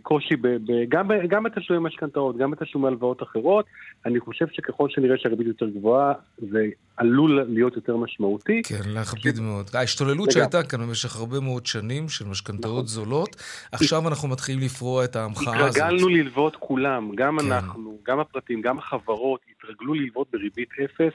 [0.02, 3.66] קושי ב, ב, גם, גם בתשלומי משכנתאות, גם בתשלומי הלוואות אחרות.
[4.06, 8.62] אני חושב שככל שנראה שהריבית יותר גבוהה, זה עלול להיות יותר משמעותי.
[8.64, 9.40] כן, להכביד ש...
[9.40, 9.70] מאוד.
[9.74, 12.86] ההשתוללות שהייתה כאן במשך הרבה מאוד שנים של משכנתאות נכון.
[12.86, 13.36] זולות,
[13.72, 15.76] עכשיו אנחנו מתחילים לפרוע את ההמחאה הזאת.
[15.76, 17.52] התרגלנו ללוות כולם, גם כן.
[17.52, 21.12] אנחנו, גם הפרטים, גם החברות, התרגלו ללוות בריבית אפס,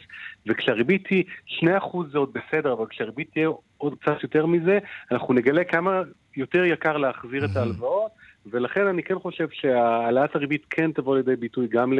[0.47, 1.63] וכשהריבית היא 2%
[2.11, 4.79] זה עוד בסדר, אבל כשהריבית תהיה עוד קצת יותר מזה,
[5.11, 6.01] אנחנו נגלה כמה
[6.37, 8.11] יותר יקר להחזיר את ההלוואות.
[8.51, 11.93] ולכן אני כן חושב שהעלאת הריבית כן תבוא לידי ביטוי גם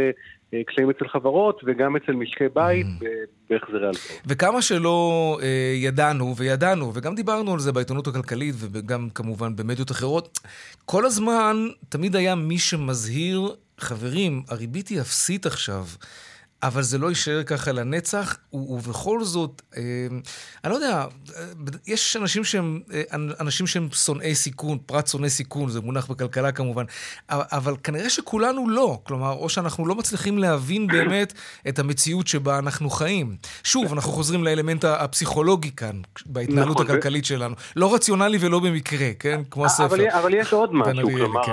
[0.54, 3.06] לקשיים אצל חברות וגם אצל משקי בית mm.
[3.50, 4.22] בהחזרי הלוואות.
[4.28, 10.40] וכמה שלא אה, ידענו, וידענו, וגם דיברנו על זה בעיתונות הכלכלית וגם כמובן במדיות אחרות,
[10.86, 15.84] כל הזמן תמיד היה מי שמזהיר, חברים, הריבית היא אפסית עכשיו.
[16.64, 19.82] אבל זה לא יישאר ככה לנצח, ובכל זאת, אה,
[20.64, 21.06] אני לא יודע,
[21.88, 23.02] יש אנשים שהם, אה,
[23.40, 26.84] אנשים שהם שונאי סיכון, פרט שונאי סיכון, זה מונח בכלכלה כמובן,
[27.30, 29.00] אבל כנראה שכולנו לא.
[29.04, 31.34] כלומר, או שאנחנו לא מצליחים להבין באמת
[31.68, 33.36] את המציאות שבה אנחנו חיים.
[33.64, 37.56] שוב, אנחנו חוזרים לאלמנט הפסיכולוגי כאן, בהתנהלות נכון, הכלכלית שלנו.
[37.76, 39.42] לא רציונלי ולא במקרה, כן?
[39.52, 39.86] כמו הספר.
[39.86, 41.52] אבל, אבל יש עוד משהו, כלומר, כן.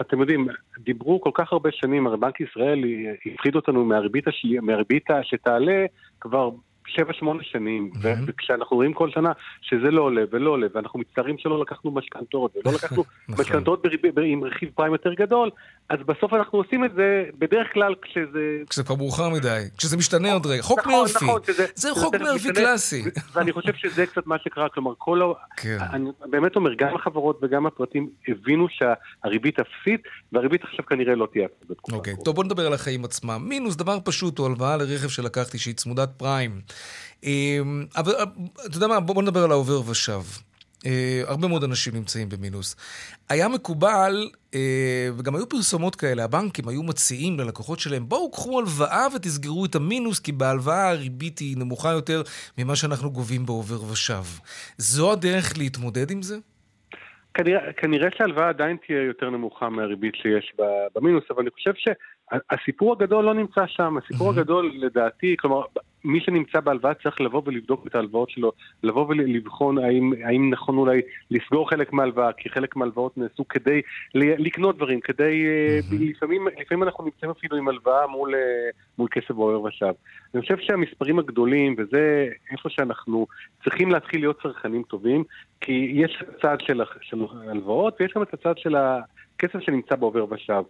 [0.00, 0.48] אתם יודעים,
[0.84, 2.84] דיברו כל כך הרבה שנים, הרי בנק ישראל
[3.26, 5.86] הפחיד אותנו מהריבית, השלי, מהריבית שתעלה
[6.20, 6.50] כבר
[6.96, 8.06] שבע, שמונה שנים, mm-hmm.
[8.26, 12.74] וכשאנחנו רואים כל שנה שזה לא עולה ולא עולה, ואנחנו מצטערים שלא לקחנו משכנתאות, ולא
[12.76, 13.44] לקחנו נכון.
[13.44, 13.86] משכנתאות
[14.24, 15.50] עם רכיב פריים יותר גדול,
[15.88, 18.62] אז בסוף אנחנו עושים את זה בדרך כלל כשזה...
[18.70, 20.62] כשזה כבר מאוחר מדי, כשזה משתנה עוד רגע.
[20.62, 23.02] חוק נכון, מרפי, נכון, שזה, זה חוק מרפי קלאסי.
[23.32, 25.26] ואני חושב שזה קצת מה שקרה, כלומר, כל ה...
[25.56, 25.78] כן.
[25.92, 31.46] אני באמת אומר, גם החברות וגם הפרטים הבינו שהריבית אפסית, והריבית עכשיו כנראה לא תהיה
[31.46, 31.96] אפסית בתקופה.
[31.96, 33.44] אוקיי, טוב, בוא נדבר על החיים עצמם.
[33.48, 36.60] מינוס, דבר פשוט, הוא הלוואה לרכב שלקחתי שהיא צמודת פריים.
[37.22, 38.12] אמ, אבל
[38.66, 40.20] אתה יודע מה, בוא נדבר על העובר ושב.
[40.78, 40.82] Uh,
[41.26, 42.76] הרבה מאוד אנשים נמצאים במינוס.
[43.28, 44.28] היה מקובל,
[45.18, 50.20] וגם היו פרסומות כאלה, הבנקים היו מציעים ללקוחות שלהם, בואו קחו הלוואה ותסגרו את המינוס,
[50.20, 52.22] כי בהלוואה הריבית היא נמוכה יותר
[52.58, 54.22] ממה שאנחנו גובים בעובר ושב.
[54.78, 56.36] זו הדרך להתמודד עם זה?
[57.34, 60.52] כנראה, כנראה שההלוואה עדיין תהיה יותר נמוכה מהריבית שיש
[60.94, 63.96] במינוס, אבל אני חושב שהסיפור הגדול לא נמצא שם.
[63.96, 65.62] הסיפור הגדול, לדעתי, כלומר,
[66.04, 71.00] מי שנמצא בהלוואה צריך לבוא ולבדוק את ההלוואות שלו, לבוא ולבחון האם, האם נכון אולי
[71.30, 73.82] לסגור חלק מההלוואה, כי חלק מההלוואות נעשו כדי
[74.14, 75.94] לקנות דברים, כדי, mm-hmm.
[76.00, 78.40] לפעמים, לפעמים אנחנו נמצאים אפילו עם הלוואה מול, אה,
[78.98, 79.92] מול כסף בוער ושב.
[80.34, 83.26] אני חושב שהמספרים הגדולים, וזה איפה שאנחנו
[83.64, 85.24] צריכים להתחיל להיות צרכנים טובים,
[85.60, 90.62] כי יש הצד של, של הלוואות ויש גם את הצד של הכסף שנמצא בעובר ושב.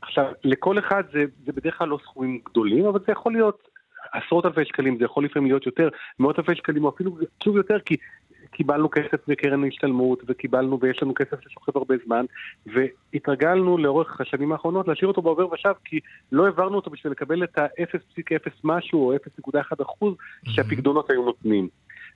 [0.00, 3.73] עכשיו, לכל אחד זה, זה בדרך כלל לא סכומים גדולים, אבל זה יכול להיות
[4.12, 5.88] עשרות אלפי שקלים, זה יכול לפעמים להיות יותר,
[6.18, 7.96] מאות אלפי שקלים, או אפילו שוב יותר, כי
[8.50, 12.24] קיבלנו כסף בקרן השתלמות, וקיבלנו, ויש לנו כסף ששוכב הרבה זמן,
[12.66, 16.00] והתרגלנו לאורך השנים האחרונות להשאיר אותו בעובר ושב, כי
[16.32, 19.16] לא העברנו אותו בשביל לקבל את ה-0.0 משהו, או
[19.56, 20.14] 0.1 אחוז,
[20.44, 21.68] שהפקדונות היו נותנים.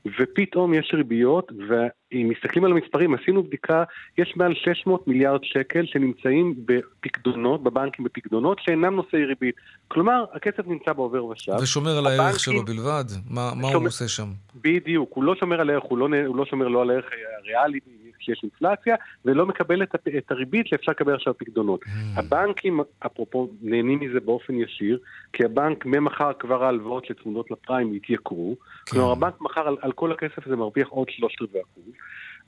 [0.06, 3.84] ופתאום יש ריביות, ואם מסתכלים על המספרים, עשינו בדיקה,
[4.18, 9.54] יש מעל 600 מיליארד שקל שנמצאים בפקדונות, בבנקים בפקדונות, שאינם נושאי ריבית.
[9.88, 11.52] כלומר, הכסף נמצא בעובר ושב.
[11.62, 13.04] ושומר על הבנקים, הערך שלו בלבד?
[13.30, 14.28] מה, מה שומר, הוא עושה שם?
[14.54, 17.06] בדיוק, הוא לא שומר על הערך, הוא לא, הוא לא שומר לא על הערך
[17.42, 17.80] הריאלי
[18.18, 21.82] כשיש אינפלציה, ולא מקבל את, את הריבית שאפשר לקבל עכשיו פקדונות.
[21.82, 21.88] Mm.
[22.16, 24.98] הבנקים, אפרופו, נהנים מזה באופן ישיר,
[25.32, 28.56] כי הבנק ממחר כבר ההלוואות שצמודות לפריים יתייקרו.
[28.86, 28.92] כן.
[28.92, 31.84] כלומר, הבנק מחר על, על כל הכסף הזה מרוויח עוד שלושת רבעי אחוז.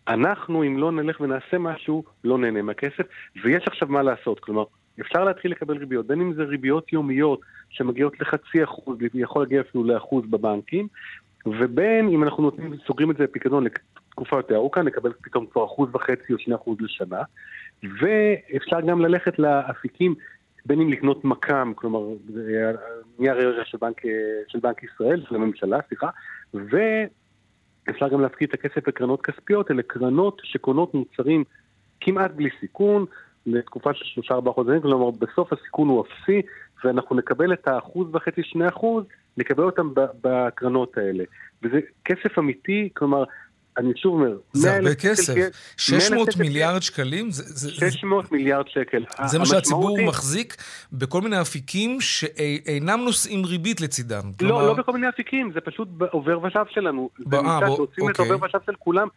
[0.08, 3.06] אנחנו, אם לא נלך ונעשה משהו, לא נהנה מהכסף,
[3.44, 4.40] ויש עכשיו מה לעשות.
[4.40, 4.64] כלומר,
[5.00, 9.84] אפשר להתחיל לקבל ריביות, בין אם זה ריביות יומיות שמגיעות לחצי אחוז, יכול להגיע אפילו
[9.84, 10.88] לאחוז בבנקים,
[11.46, 15.88] ובין אם אנחנו נותנים, סוגרים את זה בפיקדון לתקופה יותר ארוכה, נקבל פתאום כבר אחוז
[15.92, 17.22] וחצי או שני אחוז לשנה,
[17.82, 20.14] ואפשר גם ללכת לאפיקים,
[20.66, 22.00] בין אם לקנות מק"מ, כלומר
[23.18, 24.00] נייר ערך של בנק,
[24.48, 26.08] של בנק ישראל, של הממשלה, סליחה,
[26.54, 31.44] ואפשר גם להפקיד את הכסף לקרנות כספיות, אלה קרנות שקונות מוצרים
[32.00, 33.04] כמעט בלי סיכון,
[33.46, 36.42] לתקופה של שלושה ארבעה חודשים, כלומר בסוף הסיכון הוא אפסי,
[36.84, 39.04] ואנחנו נקבל את האחוז וחצי, שני אחוז,
[39.40, 41.24] נקבל אותם בקרנות האלה.
[41.62, 43.24] וזה כסף אמיתי, כלומר,
[43.78, 45.34] אני שוב אומר, זה הרבה כסף.
[45.76, 47.30] 600 מיליארד שקלים?
[47.56, 49.04] 600 מיליארד שקל.
[49.26, 50.56] זה מה שהציבור מחזיק
[50.92, 54.22] בכל מיני אפיקים שאינם נושאים ריבית לצידם.
[54.42, 57.10] לא, לא בכל מיני אפיקים, זה פשוט עובר ושב שלנו.
[57.18, 59.08] זה נמצא שעושים את עובר ושב של כולם,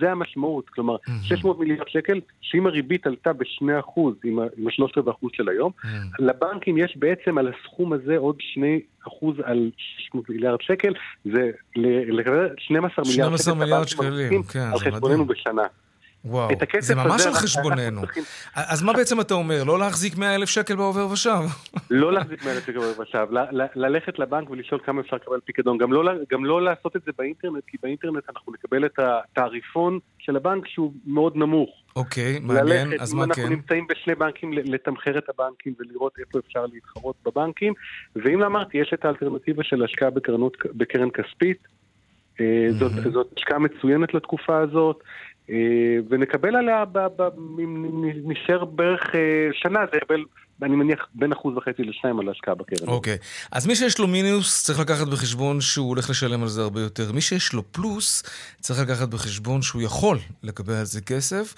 [0.00, 0.68] זה המשמעות.
[0.68, 5.72] כלומר, 600 מיליארד שקל, שאם הריבית עלתה ב-2%, עם ה-3% של היום,
[6.18, 10.92] לבנקים יש בעצם על הסכום הזה עוד 2 אחוז על 600 מיליארד שקל,
[11.24, 11.50] זה
[12.08, 13.42] לקבל 12 מיליארד שקל.
[13.42, 15.62] 12 מיליארד שקלים, כן, על חשבוננו בשנה.
[16.24, 16.48] וואו,
[16.80, 18.02] זה ממש על חשבוננו.
[18.54, 19.64] אז מה בעצם אתה אומר?
[19.64, 21.40] לא להחזיק 100 אלף שקל בעובר ושב?
[21.90, 23.26] לא להחזיק 100 אלף שקל בעובר ושב,
[23.74, 25.78] ללכת לבנק ולשאול כמה אפשר לקבל פיקדון.
[25.80, 30.68] לא גם לא לעשות את זה באינטרנט, כי באינטרנט אנחנו נקבל את התעריפון של הבנק
[30.68, 31.70] שהוא מאוד נמוך.
[31.96, 33.28] אוקיי, מעניין, אז מה כן?
[33.28, 37.72] אנחנו נמצאים בשני בנקים, לתמחר את הבנקים ולראות איפה אפשר להתחרות בבנקים.
[38.16, 40.10] ואם אמרתי, יש את האלטרנטיבה של השקעה
[40.74, 41.58] בקרן כספית.
[42.40, 42.66] אה,
[43.12, 45.02] זאת השקעה מצוינת לתקופה הזאת.
[45.50, 45.56] אה,
[46.08, 46.84] ונקבל עליה,
[47.58, 50.24] אם נשאר בערך אה, שנה, זה יקבל,
[50.62, 52.88] אני מניח, בין אחוז וחצי לשניים על ההשקעה בקרן.
[52.88, 53.14] אוקיי.
[53.14, 53.48] Okay.
[53.52, 57.12] אז מי שיש לו מינוס, צריך לקחת בחשבון שהוא הולך לשלם על זה הרבה יותר.
[57.12, 58.22] מי שיש לו פלוס,
[58.60, 61.54] צריך לקחת בחשבון שהוא יכול לקבל על זה כסף,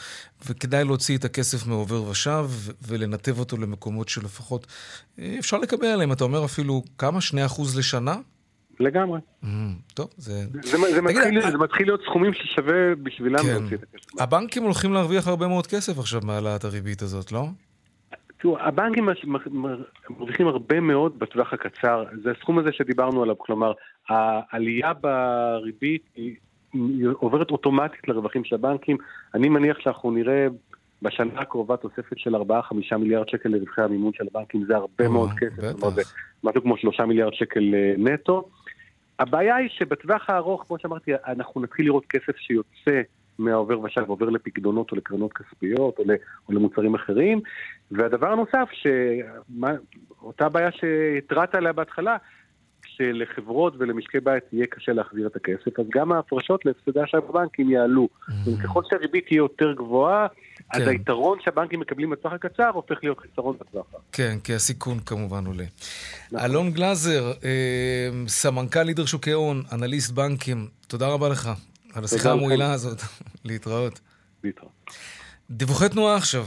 [0.47, 2.47] וכדאי להוציא את הכסף מעובר ושב
[2.89, 4.67] ולנתב אותו למקומות שלפחות
[5.19, 6.13] אה, אפשר לקבל עליהם.
[6.13, 7.21] אתה אומר אפילו כמה?
[7.21, 8.15] שני אחוז לשנה?
[8.81, 9.21] לגמרי.
[9.43, 9.47] Mm,
[9.95, 10.33] טוב, זה...
[10.63, 13.49] זה, זה, מתחיל, אה, זה מתחיל להיות סכומים ששווה בשבילם כן.
[13.49, 14.21] להוציא את הכסף.
[14.21, 17.47] הבנקים הולכים להרוויח הרבה מאוד כסף עכשיו מהעלאת הריבית הזאת, לא?
[18.45, 19.09] תראו, הבנקים
[20.11, 22.05] מרוויחים הרבה מאוד בטווח הקצר.
[22.23, 23.73] זה הסכום הזה שדיברנו עליו, כלומר,
[24.09, 26.37] העלייה בריבית היא
[27.13, 28.97] עוברת אוטומטית לרווחים של הבנקים.
[29.35, 30.47] אני מניח שאנחנו נראה
[31.03, 32.41] בשנה הקרובה תוספת של 4-5
[32.99, 36.07] מיליארד שקל לרווחי המימון של הבנקים, זה הרבה מאוד כסף, אומרת,
[36.45, 38.49] משהו כמו 3 מיליארד שקל אה, נטו.
[39.19, 43.01] הבעיה היא שבטווח הארוך, כמו שאמרתי, אנחנו נתחיל לראות כסף שיוצא
[43.39, 46.05] מהעובר ושב ועובר לפקדונות או לקרנות כספיות או,
[46.49, 47.41] או למוצרים אחרים.
[47.91, 52.17] והדבר הנוסף, שאותה בעיה שהתרעת עליה בהתחלה,
[52.97, 58.09] שלחברות ולמשקי בית יהיה קשה להחזיר את הכסף, אז גם ההפרשות להפסדי אשראי בבנקים יעלו.
[58.09, 58.63] Mm-hmm.
[58.63, 60.83] ככל שהריבית תהיה יותר גבוהה, כן.
[60.83, 63.87] אז היתרון שהבנקים מקבלים בטווח הקצר הופך להיות חיסרון בטווח.
[64.13, 65.65] כן, כי הסיכון כמובן עולה.
[66.33, 66.51] נכון.
[66.51, 71.51] אלון גלאזר, אה, סמנכ"ל לידר שוקי הון, אנליסט בנקים, תודה רבה לך
[71.95, 72.99] על השיחה המועילה הזאת.
[73.45, 74.01] להתראות.
[74.45, 74.73] להתראות.
[75.51, 76.47] דיווחי תנועה עכשיו.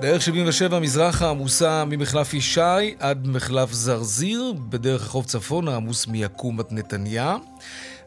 [0.00, 6.66] דרך 77 מזרחה עמוסה ממחלף ישי עד מחלף זרזיר, בדרך רחוב צפון העמוס מיקום עד
[6.70, 7.36] נתניה.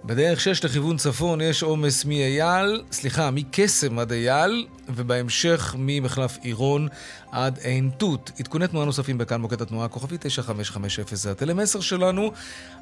[0.05, 6.87] בדרך 6 לכיוון צפון יש עומס מאייל, סליחה, מקסם עד אייל, ובהמשך ממחלף עירון
[7.31, 8.31] עד עין תות.
[8.39, 12.31] עדכוני תנועה נוספים בכאן מוקד התנועה הכוכבי 9550 זה הטלמסר שלנו,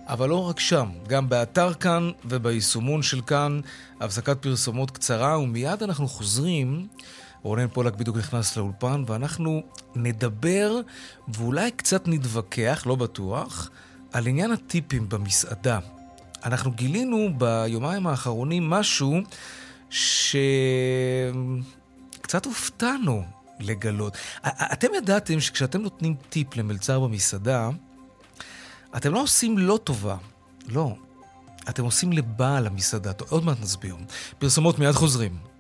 [0.08, 3.60] אבל לא רק שם, גם באתר כאן וביישומון של כאן,
[4.00, 6.88] הפסקת פרסומות קצרה, ומיד אנחנו חוזרים.
[7.44, 9.64] רונן פולק בדיוק נכנס לאולפן, ואנחנו
[9.96, 10.80] נדבר
[11.28, 13.70] ואולי קצת נתווכח, לא בטוח,
[14.14, 15.80] על עניין הטיפים במסעדה.
[16.46, 19.22] אנחנו גילינו ביומיים האחרונים משהו
[19.90, 21.36] שקצת
[22.46, 23.24] הופתענו
[23.60, 24.18] לגלות.
[24.46, 27.70] אתם ידעתם שכשאתם נותנים טיפ למלצר במסעדה,
[28.98, 30.18] אתם לא עושים לא טובה,
[30.68, 30.96] לא.
[31.70, 33.96] אתם עושים לבעל המסעדה, עוד מעט נסביר.
[34.40, 35.51] פרסומות מיד חוזרים.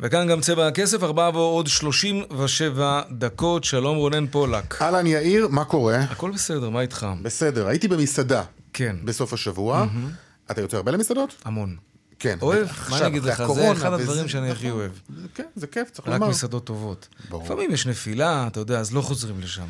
[0.00, 3.64] וכאן גם צבע הכסף, ארבעה ועוד שלושים ושבע דקות.
[3.64, 4.82] שלום רונן פולק.
[4.82, 5.98] אהלן יאיר, מה קורה?
[5.98, 7.06] הכל בסדר, מה איתך?
[7.22, 8.42] בסדר, הייתי במסעדה.
[8.72, 8.96] כן.
[9.04, 9.84] בסוף השבוע.
[9.84, 10.50] Mm-hmm.
[10.50, 11.34] אתה יוצא הרבה למסעדות?
[11.44, 11.76] המון.
[12.18, 12.38] כן.
[12.42, 14.90] אוהב, מה אני אגיד לך, זה אחד הדברים שאני הכי אוהב.
[15.34, 16.26] כן, זה כיף, צריך לומר.
[16.26, 17.08] רק מסעדות טובות.
[17.28, 17.44] ברור.
[17.44, 19.66] לפעמים יש נפילה, אתה יודע, אז לא חוזרים לשם.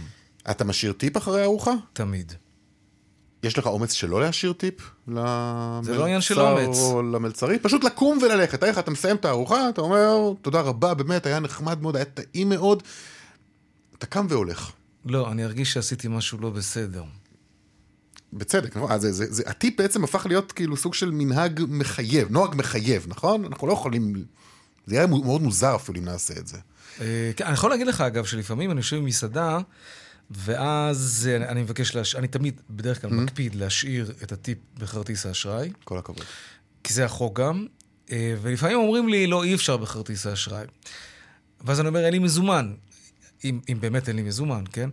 [0.51, 1.73] אתה משאיר טיפ אחרי הארוחה?
[1.93, 2.33] תמיד.
[3.43, 4.75] יש לך אומץ שלא להשאיר טיפ
[5.09, 6.79] למלצר זה לא עניין של אומץ.
[6.79, 7.63] או למלצרית?
[7.63, 8.65] פשוט לקום וללכת.
[8.65, 12.49] איך אתה מסיים את הארוחה, אתה אומר, תודה רבה, באמת, היה נחמד מאוד, היה טעים
[12.49, 12.83] מאוד.
[13.99, 14.71] אתה קם והולך.
[15.07, 17.03] לא, אני ארגיש שעשיתי משהו לא בסדר.
[18.33, 18.99] בצדק, נכון?
[18.99, 23.45] זה, זה, זה, הטיפ בעצם הפך להיות כאילו סוג של מנהג מחייב, נוהג מחייב, נכון?
[23.45, 24.25] אנחנו לא יכולים,
[24.87, 26.59] זה יהיה מאוד מוזר אפילו אם נעשה את זה.
[27.01, 29.59] אה, כן, אני יכול להגיד לך אגב, שלפעמים אני יושב במסעדה,
[30.31, 32.15] ואז אני, אני מבקש, להש...
[32.15, 33.15] אני תמיד, בדרך כלל, mm-hmm.
[33.15, 35.71] מקפיד להשאיר את הטיפ בכרטיס האשראי.
[35.85, 36.25] כל הכבוד.
[36.85, 37.67] כי זה החוק גם,
[38.13, 40.67] אה, ולפעמים אומרים לי, לא, אי אפשר בכרטיס האשראי.
[41.65, 42.75] ואז אני אומר, אין לי מזומן.
[43.45, 44.91] אם, אם באמת אין לי מזומן, כן?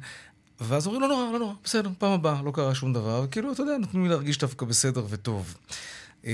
[0.62, 3.26] ואז אומרים, לא נורא, לא נורא, בסדר, פעם הבאה, לא קרה שום דבר.
[3.32, 5.58] כאילו, אתה יודע, נותנים לי להרגיש דווקא בסדר וטוב.
[6.24, 6.32] כן,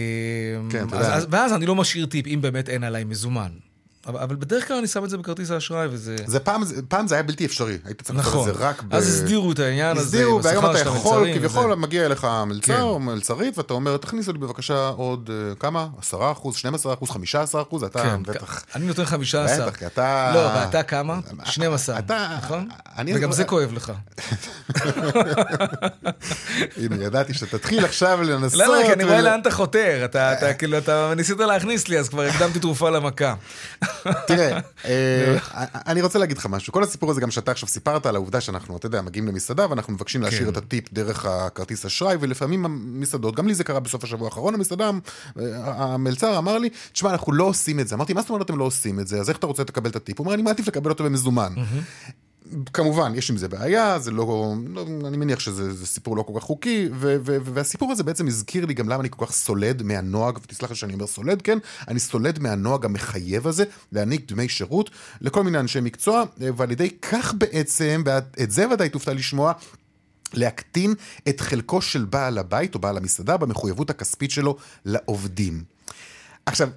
[0.87, 1.19] אתה יודע.
[1.29, 3.51] ואז אני לא משאיר טיפ, אם באמת אין עליי מזומן.
[4.07, 6.15] אבל, אבל בדרך כלל אני שם את זה בכרטיס האשראי, וזה...
[6.25, 8.39] זה פעם, פעם זה היה בלתי אפשרי, היית צריך נכון.
[8.39, 8.95] לעשות את זה רק ב...
[8.95, 11.75] אז הסדירו את העניין הזה, הסדירו, והיום אתה יכול, כביכול וזה...
[11.75, 12.81] מגיע אליך מלצר כן.
[12.81, 15.87] או מלצרית, ואתה אומר, תכניסו לי בבקשה עוד אה, כמה?
[15.99, 18.63] 10 אחוז, 12 אחוז, 15 אחוז, אתה כן, בטח...
[18.75, 19.67] אני נותן 15.
[19.67, 20.31] בטח, כי אתה...
[20.33, 21.19] לא, ואתה כמה?
[21.45, 21.99] 12.
[21.99, 22.37] אתה...
[22.43, 22.69] נכון?
[22.97, 23.91] אני- וגם זה כואב לך.
[26.77, 28.59] הנה, ידעתי שאתה תתחיל עכשיו לנסות...
[28.59, 30.05] לא, לא, כי אני רואה לאן אתה חותר.
[30.05, 33.33] אתה, כאילו, אתה ניסית להכניס לי, אז כבר הקדמתי תרופה למכה.
[34.27, 35.37] תראה, אה,
[35.87, 36.73] אני רוצה להגיד לך משהו.
[36.73, 39.93] כל הסיפור הזה, גם שאתה עכשיו סיפרת על העובדה שאנחנו, אתה יודע, מגיעים למסעדה ואנחנו
[39.93, 40.49] מבקשים להשאיר כן.
[40.49, 44.91] את הטיפ דרך הכרטיס אשראי, ולפעמים המסעדות, גם לי זה קרה בסוף השבוע האחרון, המסעדה,
[45.39, 47.95] אה, המלצר אמר לי, תשמע, אנחנו לא עושים את זה.
[47.95, 49.19] אמרתי, מה זאת אומרת אתם לא עושים את זה?
[49.19, 50.17] אז איך אתה רוצה לקבל את הטיפ?
[50.17, 51.53] הוא אומר, אני מעדיף לקבל אותו במזומן.
[52.73, 56.33] כמובן, יש עם זה בעיה, זה לא, לא אני מניח שזה זה סיפור לא כל
[56.35, 59.83] כך חוקי, ו, ו, והסיפור הזה בעצם הזכיר לי גם למה אני כל כך סולד
[59.83, 61.57] מהנוהג, ותסלח לי שאני אומר סולד, כן?
[61.87, 64.89] אני סולד מהנוהג המחייב הזה, להעניק דמי שירות
[65.21, 69.53] לכל מיני אנשי מקצוע, ועל ידי כך בעצם, ואת זה ודאי תופתע לשמוע,
[70.33, 70.93] להקטין
[71.29, 75.63] את חלקו של בעל הבית או בעל המסעדה במחויבות הכספית שלו לעובדים.
[76.45, 76.69] עכשיו,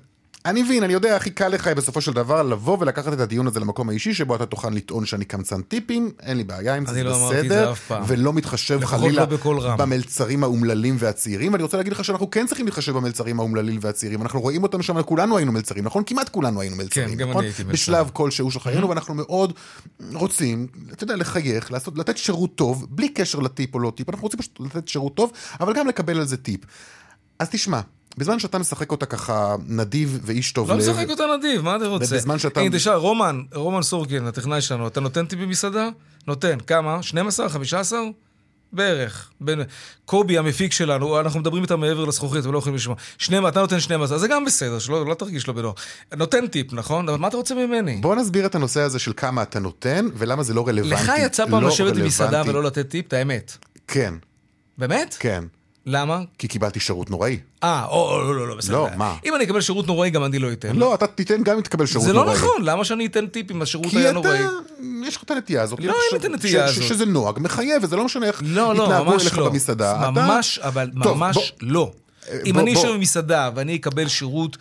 [0.46, 3.60] אני מבין, אני יודע, הכי קל לך בסופו של דבר לבוא ולקחת את הדיון הזה
[3.60, 6.98] למקום האישי, שבו אתה תוכל לטעון שאני קמצן טיפים, אין לי בעיה עם זה, אני
[6.98, 7.72] זה לא בסדר.
[8.06, 9.76] ולא מתחשב חלילה לא.
[9.76, 14.40] במלצרים האומללים והצעירים, ואני רוצה להגיד לך שאנחנו כן צריכים להתחשב במלצרים האומללים והצעירים, אנחנו
[14.40, 16.02] רואים אותם שם, כולנו היינו מלצרים, נכון?
[16.06, 17.44] כמעט כולנו היינו מלצרים, גם נכון?
[17.44, 17.64] מלצר.
[17.64, 19.52] בשלב כלשהו של חיינו, ואנחנו מאוד
[20.12, 24.22] רוצים, אתה יודע, לחייך, לעשות, לתת שירות טוב, בלי קשר לטיפ או לא טיפ, אנחנו
[24.22, 26.60] רוצים פשוט לתת שירות טוב, אבל גם לקבל על זה טיפ.
[27.38, 27.80] אז תשמע,
[28.18, 31.86] בזמן שאתה משחק אותה ככה נדיב ואיש טוב לא לב, משחק אותה נדיב, מה אתה
[31.86, 32.14] רוצה?
[32.14, 35.88] ובזמן שאתה- הנה, תשאל, רומן, רומן סורקין, הטכנאי שלנו, אתה נותן טיפ במסעדה?
[36.26, 36.58] נותן.
[36.66, 37.02] כמה?
[37.02, 37.48] 12?
[37.48, 38.00] 15?
[38.72, 39.30] בערך.
[39.40, 39.62] בין...
[40.04, 42.96] קובי, המפיק שלנו, אנחנו מדברים איתם מעבר לזכוכית ולא יכולים לשמוע.
[43.18, 45.74] 12, אתה נותן 12, זה גם בסדר, שלא לא תרגיש לא בנוח.
[46.16, 47.08] נותן טיפ, נכון?
[47.08, 47.96] אבל מה אתה רוצה ממני?
[48.00, 50.94] בוא נסביר את הנושא הזה של כמה אתה נותן, ולמה זה לא רלוונטי.
[51.04, 52.42] לך יצא פעם לא לשבת במסעדה.
[52.46, 53.56] ולא לתת טיפ, את האמת.
[53.88, 54.14] כן,
[54.78, 55.16] באמת?
[55.20, 55.44] כן.
[55.86, 56.20] למה?
[56.38, 57.38] כי קיבלתי שירות נוראי.
[57.64, 58.74] אה, או, או, לא, לא, לא, בסדר.
[58.76, 59.16] לא, מה?
[59.24, 60.76] אם אני אקבל שירות נוראי, גם אני לא אתן.
[60.76, 62.26] לא, אתה תיתן גם אם תקבל שירות זה נוראי.
[62.28, 64.38] לא נכון, למה שאני אתן טיפ אם השירות כי היה אתה, נוראי?
[65.06, 65.78] יש לך את הנטייה הזאת.
[65.80, 66.84] לא, אין לי את הנטייה הזאת.
[66.84, 69.48] שזה נוהג מחייב, וזה לא משנה איך לא, לא, התנהגו אליך לא.
[69.48, 70.00] במסעדה.
[70.02, 71.92] אתה- ממש, אבל טוב, ממש בוא- לא.
[72.28, 72.74] אה, אם בוא- אני.
[72.74, 74.56] אשב במסעדה ואני אקבל שירות,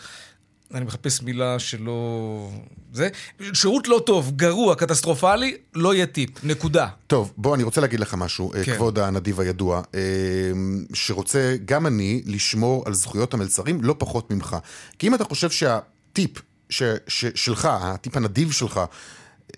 [0.73, 2.49] אני מחפש מילה שלא...
[2.93, 3.09] זה,
[3.53, 6.87] שירות לא טוב, גרוע, קטסטרופלי, לא יהיה טיפ, נקודה.
[7.07, 8.63] טוב, בוא, אני רוצה להגיד לך משהו, כן.
[8.63, 8.75] כן.
[8.75, 10.01] כבוד הנדיב הידוע, אה,
[10.93, 14.57] שרוצה גם אני לשמור על זכויות המלצרים לא פחות ממך.
[14.99, 16.31] כי אם אתה חושב שהטיפ
[16.69, 18.79] ש, ש, שלך, הטיפ הנדיב שלך,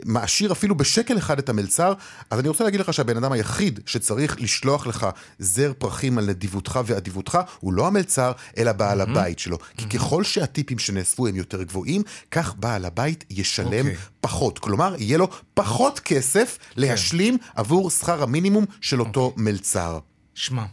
[0.06, 1.94] מעשיר אפילו בשקל אחד את המלצר,
[2.30, 5.08] אז אני רוצה להגיד לך שהבן אדם היחיד שצריך לשלוח לך
[5.40, 9.10] זר פרחים על נדיבותך ואדיבותך, הוא לא המלצר, אלא בעל Mm-hmm.
[9.10, 9.58] הבית שלו.
[9.78, 12.02] כי ככל שהטיפים שנאספו הם יותר גבוהים,
[12.32, 13.96] כך בעל הבית ישלם אוקיי.
[14.22, 14.60] פחות.
[14.60, 19.44] כלומר, יהיה לו פחות כסף להשלים עבור שכר המינימום של אותו אוקיי.
[19.44, 20.00] מלצר.
[20.36, 20.66] שמע,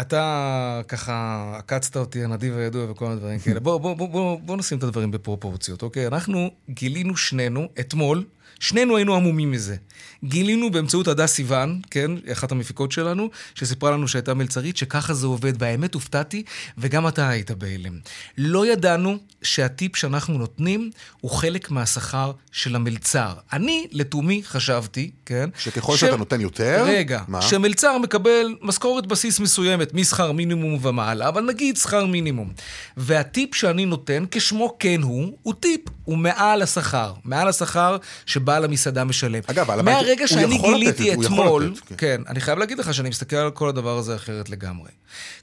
[0.00, 3.60] אתה ככה עקצת אותי, הנדיב הידוע וכל מיני דברים כאלה.
[3.60, 6.06] בוא, בוא, בוא, בוא, בוא נשים את הדברים בפרופורציות, אוקיי?
[6.06, 8.24] אנחנו גילינו שנינו אתמול
[8.60, 9.76] שנינו היינו עמומים מזה.
[10.24, 15.62] גילינו באמצעות הדס סיוון, כן, אחת המפיקות שלנו, שסיפרה לנו שהייתה מלצרית, שככה זה עובד,
[15.62, 16.42] והאמת הופתעתי,
[16.78, 17.98] וגם אתה היית בהלם.
[18.38, 20.90] לא ידענו שהטיפ שאנחנו נותנים
[21.20, 23.32] הוא חלק מהשכר של המלצר.
[23.52, 25.50] אני, לתומי, חשבתי, כן?
[25.58, 26.00] שככל ש...
[26.00, 26.84] שאתה נותן יותר...
[26.88, 27.42] רגע, מה?
[27.42, 32.52] שמלצר מקבל משכורת בסיס מסוימת, משכר מינימום ומעלה, אבל נגיד שכר מינימום.
[32.96, 37.12] והטיפ שאני נותן, כשמו כן הוא, הוא טיפ, הוא מעל השכר.
[37.24, 37.96] מעל השכר
[38.38, 39.40] שבעל המסעדה משלם.
[39.46, 39.94] אגב, על הבנק...
[39.94, 41.94] מהרגע שאני גיליתי לתת, אתמול, לתת, כן.
[41.98, 44.90] כן, אני חייב להגיד לך שאני מסתכל על כל הדבר הזה אחרת לגמרי.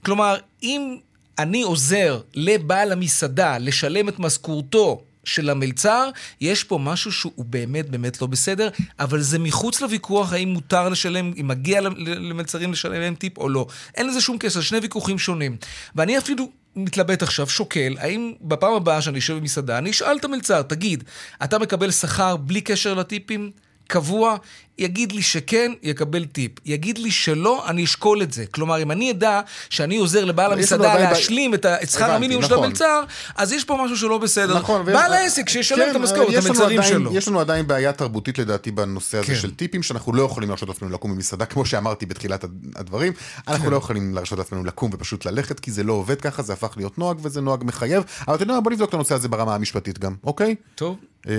[0.05, 0.97] כלומר, אם
[1.39, 6.09] אני עוזר לבעל המסעדה לשלם את משכורתו של המלצר,
[6.41, 8.69] יש פה משהו שהוא באמת באמת לא בסדר,
[8.99, 13.67] אבל זה מחוץ לוויכוח האם מותר לשלם, אם מגיע למלצרים לשלם להם טיפ או לא.
[13.95, 15.57] אין לזה שום קשר, שני ויכוחים שונים.
[15.95, 20.61] ואני אפילו מתלבט עכשיו, שוקל, האם בפעם הבאה שאני אשב במסעדה, אני אשאל את המלצר,
[20.61, 21.03] תגיד,
[21.43, 23.51] אתה מקבל שכר בלי קשר לטיפים?
[23.87, 24.35] קבוע,
[24.77, 26.51] יגיד לי שכן, יקבל טיפ.
[26.65, 28.45] יגיד לי שלא, אני אשקול את זה.
[28.45, 32.63] כלומר, אם אני אדע שאני עוזר לבעל המסעדה להשלים את שכר המינימום של נכון.
[32.63, 33.03] המלצר,
[33.35, 34.57] אז יש פה משהו שלא בסדר.
[34.57, 34.85] נכון.
[34.85, 37.15] בעל העסק, שישלם את כן, המשכורת, את המלצרים שלו.
[37.15, 39.35] יש לנו עדיין בעיה תרבותית לדעתי בנושא הזה כן.
[39.35, 43.13] של טיפים, שאנחנו לא יכולים להרשות לעצמנו לקום במסעדה, כמו שאמרתי בתחילת הדברים.
[43.47, 43.71] אנחנו כן.
[43.71, 46.97] לא יכולים להרשות לעצמנו לקום ופשוט ללכת, כי זה לא עובד ככה, זה הפך להיות
[46.97, 48.03] נוהג וזה נוהג מחייב.
[48.27, 50.55] אבל אתה יודע מה, בוא נבדוק את הנושא הזה ברמה המשפטית גם, אוקיי?
[50.75, 50.97] טוב.
[51.27, 51.33] אה,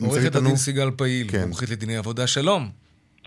[0.00, 2.70] עורכת הדין סיגל פעיל, מומחית לדיני עבודה, שלום.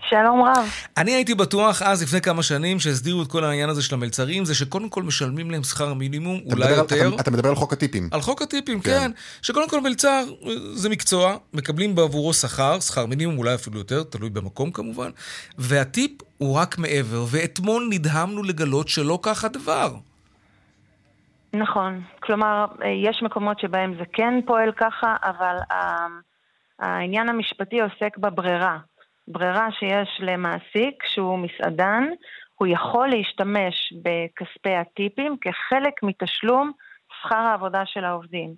[0.08, 0.68] שלום רב.
[0.96, 4.54] אני הייתי בטוח אז, לפני כמה שנים, שהסדירו את כל העניין הזה של המלצרים, זה
[4.54, 7.08] שקודם כל משלמים להם שכר מינימום, אולי יותר.
[7.08, 8.08] אתה, אתה מדבר על חוק הטיפים.
[8.12, 8.90] על חוק הטיפים, כן.
[8.90, 9.10] כן.
[9.42, 10.24] שקודם כל מלצר
[10.74, 15.10] זה מקצוע, מקבלים בעבורו שכר, שכר מינימום, אולי אפילו יותר, תלוי במקום כמובן,
[15.58, 19.94] והטיפ הוא רק מעבר, ואתמול נדהמנו לגלות שלא כך הדבר.
[21.54, 22.00] נכון.
[22.20, 22.66] כלומר,
[23.04, 25.56] יש מקומות שבהם זה כן פועל ככה, אבל
[26.78, 28.78] העניין המשפטי עוסק בברירה.
[29.28, 32.04] ברירה שיש למעסיק שהוא מסעדן,
[32.54, 36.72] הוא יכול להשתמש בכספי הטיפים כחלק מתשלום
[37.20, 38.54] שכר העבודה של העובדים.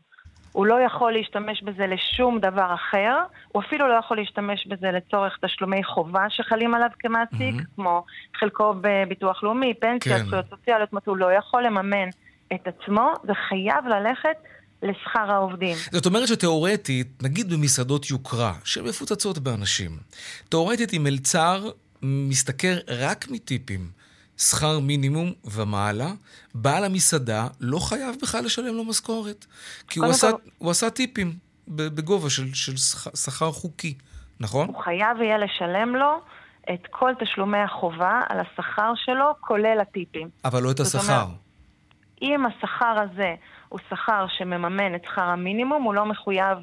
[0.53, 3.19] הוא לא יכול להשתמש בזה לשום דבר אחר,
[3.49, 7.75] הוא אפילו לא יכול להשתמש בזה לצורך תשלומי חובה שחלים עליו כמעסיק, mm-hmm.
[7.75, 8.05] כמו
[8.37, 10.25] חלקו בביטוח לאומי, פנסיה, כן.
[10.25, 12.09] זכויות סוציאליות, הוא לא יכול לממן
[12.55, 14.37] את עצמו, זה חייב ללכת
[14.83, 15.77] לשכר העובדים.
[15.93, 19.91] זאת אומרת שתאורטית, נגיד במסעדות יוקרה, שמפוצצות באנשים,
[20.49, 21.71] תאורטית אם מלצר
[22.03, 23.91] משתכר רק מטיפים,
[24.39, 26.09] שכר מינימום ומעלה,
[26.55, 29.47] בעל המסעדה לא חייב בכלל לשלם לו משכורת.
[29.89, 31.33] כי הוא, עשה, הוא עשה טיפים
[31.69, 32.77] בגובה של, של
[33.17, 33.95] שכר חוקי,
[34.41, 34.69] נכון?
[34.69, 36.21] הוא חייב יהיה לשלם לו
[36.75, 40.29] את כל תשלומי החובה על השכר שלו, כולל הטיפים.
[40.45, 41.27] אבל לא את השכר.
[42.23, 43.35] אם השכר הזה
[43.69, 46.59] הוא שכר שמממן את שכר המינימום, הוא לא מחויב...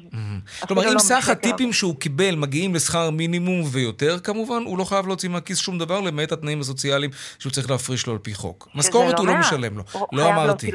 [0.66, 5.06] כלומר, אם לא סך הטיפים שהוא קיבל מגיעים לשכר מינימום ויותר, כמובן, הוא לא חייב
[5.06, 8.68] להוציא מהכיס שום דבר, למעט התנאים הסוציאליים שהוא צריך להפריש לו על פי חוק.
[8.74, 10.70] משכורת לא הוא לא משלם לו, לא אמרתי.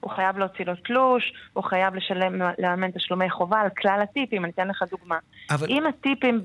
[0.00, 1.32] הוא חייב להוציא לו תלוש.
[1.52, 5.18] הוא חייב לשלם, לאמן תשלומי חובה על כלל הטיפים, אני אתן לך דוגמה.
[5.50, 5.66] אבל...
[5.70, 6.40] אם הטיפים,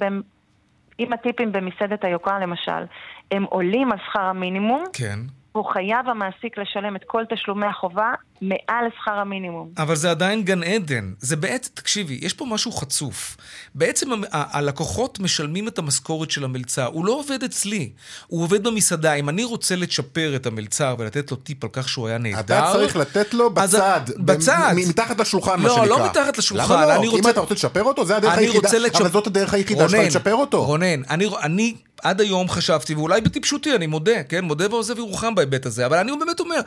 [1.00, 2.86] אם הטיפים במסעדת היוקרה למשל,
[3.32, 5.20] הם עולים על שכר המינימום, כן.
[5.56, 9.70] הוא חייב המעסיק לשלם את כל תשלומי החובה מעל שכר המינימום.
[9.78, 11.14] אבל זה עדיין גן עדן.
[11.20, 13.38] זה בעצם, תקשיבי, יש פה משהו חצוף.
[13.76, 16.86] בעצם הלקוחות משלמים את המשכורת של המלצר.
[16.86, 17.90] הוא לא עובד אצלי,
[18.28, 19.14] הוא עובד במסעדה.
[19.14, 22.40] אם אני רוצה לצ'פר את המלצר ולתת לו טיפ על כך שהוא היה נהדר...
[22.40, 24.02] אתה צריך לתת לו בצד.
[24.18, 24.74] בצד.
[24.90, 25.86] מתחת לשולחן, לא, מה שנקרא.
[25.86, 26.74] לא, לא מתחת לשולחן.
[26.74, 27.04] למה לא?
[27.04, 28.70] אם אתה רוצה לצ'פר אותו, זה הדרך היחידה.
[29.00, 30.66] אבל זאת הדרך היחידה שלך לצ'פר אותו.
[30.66, 34.46] רונן, אני עד היום חשבתי, ואולי בטיפשותי, אני מודה, כן?
[34.46, 36.60] מודה ועוזב ירוחם בהיבט הזה, אבל אני באמת אומר,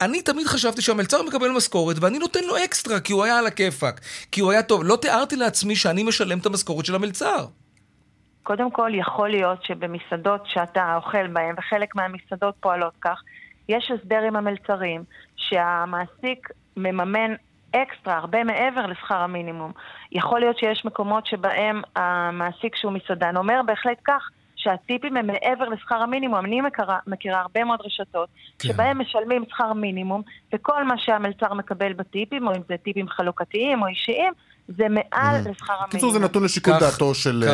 [0.00, 4.00] אני תמיד חשבתי שהמלצר מקבל משכורת ואני נותן לו אקסטרה, כי הוא היה על הכיפאק,
[4.32, 4.80] כי הוא היה טוב.
[4.84, 7.46] לא תיארתי לעצמי שאני משלם את המשכורת של המלצר.
[8.42, 13.22] קודם כל, יכול להיות שבמסעדות שאתה אוכל בהן, וחלק מהמסעדות פועלות כך,
[13.68, 15.04] יש הסדר עם המלצרים,
[15.36, 17.34] שהמעסיק מממן
[17.72, 19.72] אקסטרה, הרבה מעבר לשכר המינימום.
[20.12, 24.28] יכול להיות שיש מקומות שבהם המעסיק שהוא מסעדן אומר בהחלט כך,
[24.64, 26.44] שהטיפים הם מעבר לשכר המינימום.
[26.44, 28.68] אני מכירה, מכירה הרבה מאוד רשתות כן.
[28.68, 30.22] שבהם משלמים שכר מינימום,
[30.54, 34.32] וכל מה שהמלצר מקבל בטיפים, או אם זה טיפים חלוקתיים או אישיים,
[34.68, 35.48] זה מעל mm.
[35.50, 35.90] לשכר המינימום.
[35.90, 37.44] קיצור, זה נתון לשיקול דעתו של,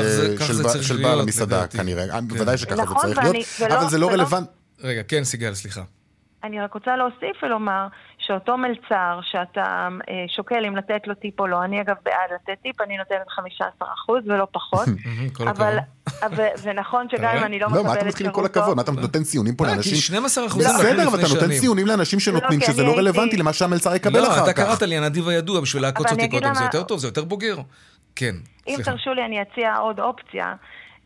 [0.46, 2.06] של, של בעל המסעדה כנראה.
[2.08, 2.28] כן.
[2.28, 4.14] בוודאי שככה נכון, זה צריך ואני, להיות, ולא, אבל זה לא ולא...
[4.14, 4.50] רלוונטי.
[4.82, 5.82] רגע, כן, סיגל, סליחה.
[6.44, 7.86] אני רק רוצה להוסיף ולומר
[8.18, 12.62] שאותו מלצר שאתה אה, שוקל אם לתת לו טיפ או לא, אני אגב בעד לתת
[12.62, 13.26] טיפ, אני נותנת
[13.70, 13.72] 15%
[14.26, 14.88] ולא פחות.
[15.50, 15.78] אבל,
[16.55, 17.89] זה נכון שגם אם אני לא מקבלת שירותו...
[17.89, 18.77] לא, מה אתה מתחיל עם כל הכבוד?
[18.77, 19.93] מה אתה נותן ציונים פה לאנשים?
[19.93, 23.95] כי 12 אחוזים בסדר, אבל אתה נותן ציונים לאנשים שנותנים, שזה לא רלוונטי למה שהמלצר
[23.95, 24.39] יקבל אחר כך.
[24.39, 27.25] לא, אתה קראת לי הנדיב הידוע בשביל לעקוץ אותי קודם, זה יותר טוב, זה יותר
[27.25, 27.57] בוגר.
[28.16, 28.35] כן,
[28.68, 28.91] אם סליחה.
[28.91, 30.55] תרשו לי, אני אציע עוד אופציה.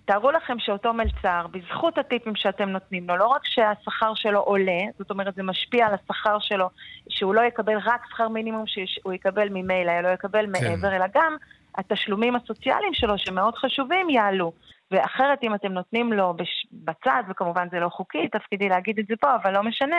[0.04, 5.10] תארו לכם שאותו מלצר, בזכות הטיפים שאתם נותנים לו, לא רק שהשכר שלו עולה, זאת
[5.10, 6.70] אומרת זה משפיע על השכר שלו,
[7.08, 10.68] שהוא לא יקבל רק שכר מינימום שהוא יקבל ממילא, לא יקבל כן.
[10.68, 11.36] מעבר, אלא גם
[11.78, 14.52] התשלומים הסוציאליים שלו, שמאוד חשובים, יעלו.
[14.90, 16.66] ואחרת אם אתם נותנים לו בש...
[16.72, 19.96] בצד, וכמובן זה לא חוקי, תפקידי להגיד את זה פה, אבל לא משנה,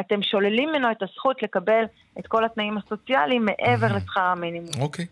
[0.00, 1.84] אתם שוללים ממנו את הזכות לקבל
[2.18, 4.70] את כל התנאים הסוציאליים מעבר לשכר המינימום.
[4.80, 5.06] אוקיי.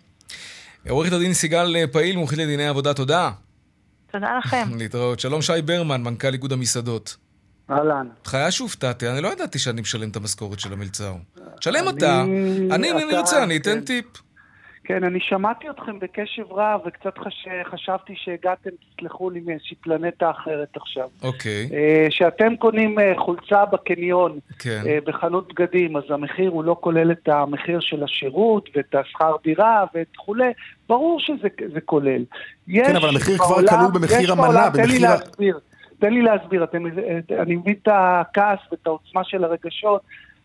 [0.89, 3.31] עורכת הדין סיגל פעיל, מומחית לדיני עבודה, תודה.
[4.11, 4.67] תודה לכם.
[4.79, 5.21] להתראות.
[5.21, 7.17] שלום שי ברמן, מנכ"ל איגוד המסעדות.
[7.71, 8.09] אהלן.
[8.25, 11.15] חיה שהופתעתי, אני לא ידעתי שאני משלם את המשכורת של המלצר.
[11.59, 12.23] תשלם אתה,
[12.71, 14.24] אני אם אני ארצה, אני אתן טיפ.
[14.85, 17.49] כן, אני שמעתי אתכם בקשב רב, וקצת חש...
[17.65, 21.09] חשבתי שהגעתם, תסלחו לי, מאיזושהי פלנטה אחרת עכשיו.
[21.23, 21.69] אוקיי.
[21.73, 24.83] אה, שאתם קונים אה, חולצה בקניון, כן.
[24.87, 29.85] אה, בחנות בגדים, אז המחיר הוא לא כולל את המחיר של השירות, ואת השכר דירה,
[29.95, 30.53] וכולי.
[30.89, 32.25] ברור שזה כולל.
[32.73, 35.11] כן, אבל המחיר כבר כלול במחיר המנה, תן לי במחיר...
[35.11, 35.59] להסביר.
[35.99, 36.87] תן לי להסביר, אתם,
[37.39, 40.01] אני מבין את הכעס ואת העוצמה של הרגשות,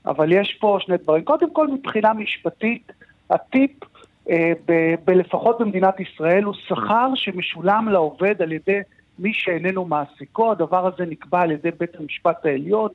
[0.05, 1.23] אבל יש פה שני דברים.
[1.23, 2.91] קודם כל, מבחינה משפטית,
[3.29, 3.71] הטיפ,
[4.65, 8.79] ב- בלפחות במדינת ישראל, הוא שכר שמשולם לעובד על ידי
[9.19, 10.51] מי שאיננו מעסיקו.
[10.51, 12.89] הדבר הזה נקבע על ידי בית המשפט העליון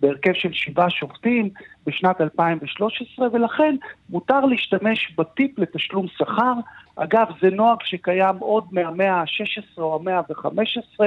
[0.00, 1.50] בהרכב של שבעה שופטים
[1.86, 3.74] בשנת 2013, ולכן
[4.10, 6.52] מותר להשתמש בטיפ לתשלום שכר.
[6.96, 11.00] אגב, זה נוהג שקיים עוד מהמאה ה-16 או המאה ה-15,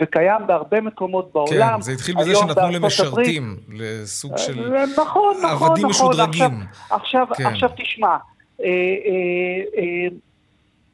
[0.00, 1.74] וקיים בהרבה מקומות בעולם.
[1.74, 6.10] כן, זה התחיל בזה שנתנו למשרתים, לסוג של אה, נכון, נכון, עבדים נכון.
[6.10, 6.60] משודרגים.
[6.90, 7.46] עכשיו, עכשיו, כן.
[7.46, 8.33] עכשיו תשמע, אה, אה, אה,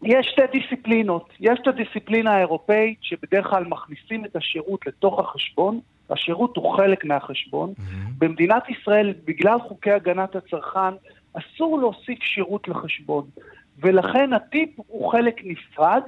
[0.03, 1.29] יש שתי דיסציפלינות.
[1.41, 5.81] יש את הדיסציפלינה האירופאית, שבדרך כלל מכניסים את השירות לתוך החשבון.
[6.11, 7.73] השירות הוא חלק מהחשבון.
[8.19, 10.95] במדינת ישראל, בגלל חוקי הגנת הצרכן,
[11.33, 13.25] אסור להוסיף שירות לחשבון.
[13.79, 16.03] ולכן הטיפ הוא חלק נפרד,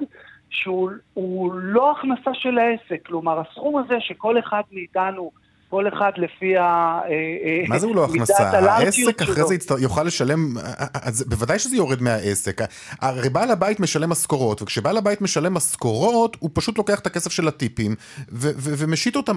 [0.50, 3.07] שהוא הוא לא הכנסה של העסק.
[3.07, 5.30] כלומר, הסכום הזה שכל אחד מאיתנו,
[5.72, 6.62] כל אחד לפי ה...
[7.10, 8.50] אה, מה זה הוא לא הכנסה?
[8.50, 9.44] העסק אחרי.
[9.44, 10.54] זה יצטר- יוכל לשלם,
[11.02, 12.60] אז בוודאי שזה יורד מהעסק.
[13.00, 17.48] הרי בעל הבית משלם משכורות, וכשבעל הבית משלם משכורות, הוא פשוט לוקח את הכסף של
[17.48, 17.94] הטיפים,
[18.32, 19.36] ומשית אותם,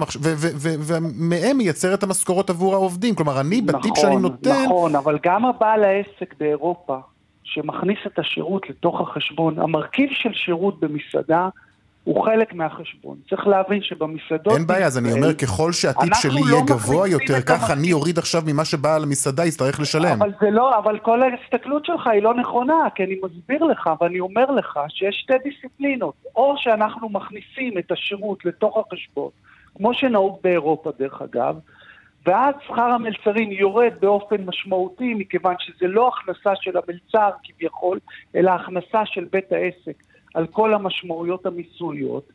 [0.62, 3.14] ומהם מייצר את המשכורות עבור העובדים.
[3.14, 4.64] כלומר, אני בטיפ שאני נכון, נותן...
[4.64, 6.98] נכון, אבל גם הבעל העסק באירופה,
[7.44, 11.48] שמכניס את השירות לתוך החשבון, המרכיב של שירות במסעדה
[12.06, 13.16] הוא חלק מהחשבון.
[13.28, 14.54] צריך להבין שבמסעדות...
[14.54, 17.70] אין בעיה, אז אני אומר, ככל שהטיפ שלי לא יהיה גבוה יותר, המרכיב.
[17.70, 20.22] אני אוריד עכשיו ממה שבעל המסעדה יצטרך לשלם.
[20.22, 24.20] אבל זה לא, אבל כל ההסתכלות שלך היא לא נכונה, כי אני מסביר לך ואני
[24.20, 26.14] אומר לך שיש שתי דיסציפלינות.
[26.36, 29.30] או שאנחנו מכניסים את השירות לתוך החשבון,
[29.76, 31.56] כמו שנהוג באירופה דרך אגב,
[32.26, 37.98] ואז שכר המלצרים יורד באופן משמעותי, מכיוון שזה לא הכנסה של המלצר כביכול,
[38.36, 40.02] אלא הכנסה של בית העסק
[40.36, 42.28] על כל המשמעויות המיסויות,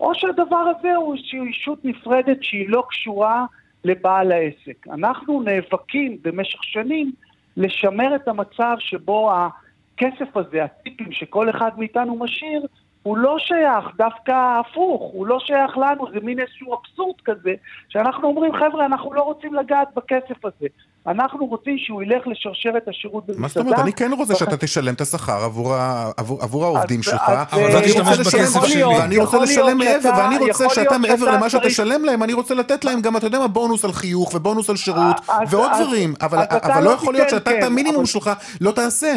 [0.00, 3.46] או שהדבר הזה הוא איזושהי ישות נפרדת שהיא לא קשורה
[3.84, 4.86] לבעל העסק.
[4.90, 7.12] אנחנו נאבקים במשך שנים
[7.56, 12.66] לשמר את המצב שבו הכסף הזה, הטיפים שכל אחד מאיתנו משאיר,
[13.02, 17.54] הוא לא שייך, דווקא הפוך, הוא לא שייך לנו, זה מין איזשהו אבסורד כזה,
[17.88, 20.66] שאנחנו אומרים, חבר'ה, אנחנו לא רוצים לגעת בכסף הזה.
[21.08, 23.42] אנחנו רוצים שהוא ילך לשרשרת השירות במסעדה.
[23.42, 23.78] מה זאת אומרת?
[23.78, 27.66] אני כן רוצה שאתה תשלם את השכר עבור ה- עבור- עבור העובדים שלך, ואני אה,
[27.68, 28.84] רוצה תשתמש לשלם- שלי.
[28.84, 32.84] ואני רוצה לשלם מעבר, ואני רוצה שאתה מעבר למה שאתה תשלם להם, אני רוצה לתת
[32.84, 36.38] להם גם, אתה יודע מה, בונוס על חיוך, ובונוס על שירות, אז- ועוד דברים, אבל
[36.62, 38.30] אבל לא לא יכול להיות שאתה את כן, המינימום אבל- שלך
[38.60, 39.12] לא תעשה.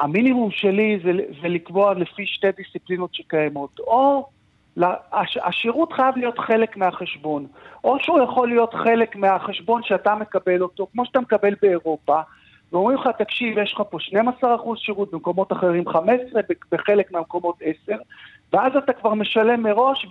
[0.00, 1.10] המינימום שלי זה,
[1.48, 3.78] לקבוע לפי שתי דיסציפלינות שקיימות.
[3.80, 4.28] או
[5.12, 7.46] הש, השירות חייב להיות חלק מהחשבון,
[7.84, 12.20] או שהוא יכול להיות חלק מהחשבון שאתה מקבל אותו, כמו שאתה מקבל באירופה,
[12.72, 13.98] ואומרים לך, תקשיב, יש לך פה
[14.42, 14.44] 12%
[14.76, 17.96] שירות, במקומות אחרים 15, בחלק מהמקומות 10,
[18.52, 20.06] ואז אתה כבר משלם מראש,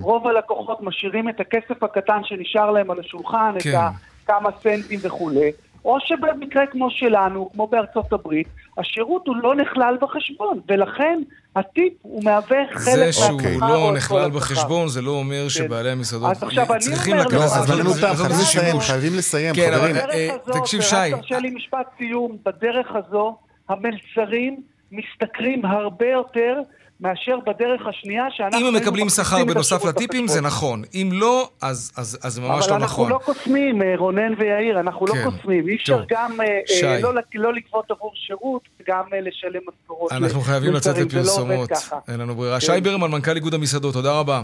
[0.00, 3.70] ורוב הלקוחות משאירים את הכסף הקטן שנשאר להם על השולחן, כן.
[3.70, 3.92] את
[4.24, 5.52] הכמה סנטים וכולי.
[5.88, 11.20] או שבמקרה כמו שלנו, כמו בארצות הברית, השירות הוא לא נכלל בחשבון, ולכן
[11.56, 13.56] הטיפ הוא מהווה חלק זה שהוא אוקיי.
[13.56, 14.30] מהשכר לא נכלל.
[14.30, 16.40] בחשבון, זה לא אומר שבעלי המסעדות אז
[16.78, 18.80] צריכים לקחת אז את זה- תם, לעשות חייבים לסיים.
[18.80, 19.96] חייבים לסיים, כן, אבל- חברים.
[19.96, 20.28] אה,
[20.60, 20.96] תקשיב, שי.
[21.10, 23.36] תרשה לי משפט סיום, בדרך הזו
[23.68, 24.56] המלצרים
[24.92, 26.60] משתכרים הרבה יותר
[27.00, 28.58] מאשר בדרך השנייה שאנחנו...
[28.60, 30.40] אם הם מקבלים שכר בנוסף לטיפים, זה.
[30.40, 30.82] נכון.
[30.94, 33.10] אם לא, אז אז- אז זה ממש אבל לא אנחנו נכון.
[33.12, 35.24] לא קוסמים, אה, רונן ויאיר, אנחנו לא כן.
[35.30, 35.68] קוסמים.
[35.68, 36.46] אי אפשר גם אה,
[36.84, 37.00] אה.
[37.00, 40.12] לא לא לגבות עבור שירות, גם אה, לשלם משכורות.
[40.12, 41.70] אנחנו חייבים לצאת לא לפרסומות.
[42.08, 42.60] אין לנו ברירה.
[42.60, 42.66] כן.
[42.66, 44.42] שי ברמן, מנכ"ל איגוד המסעדות, תודה רבה.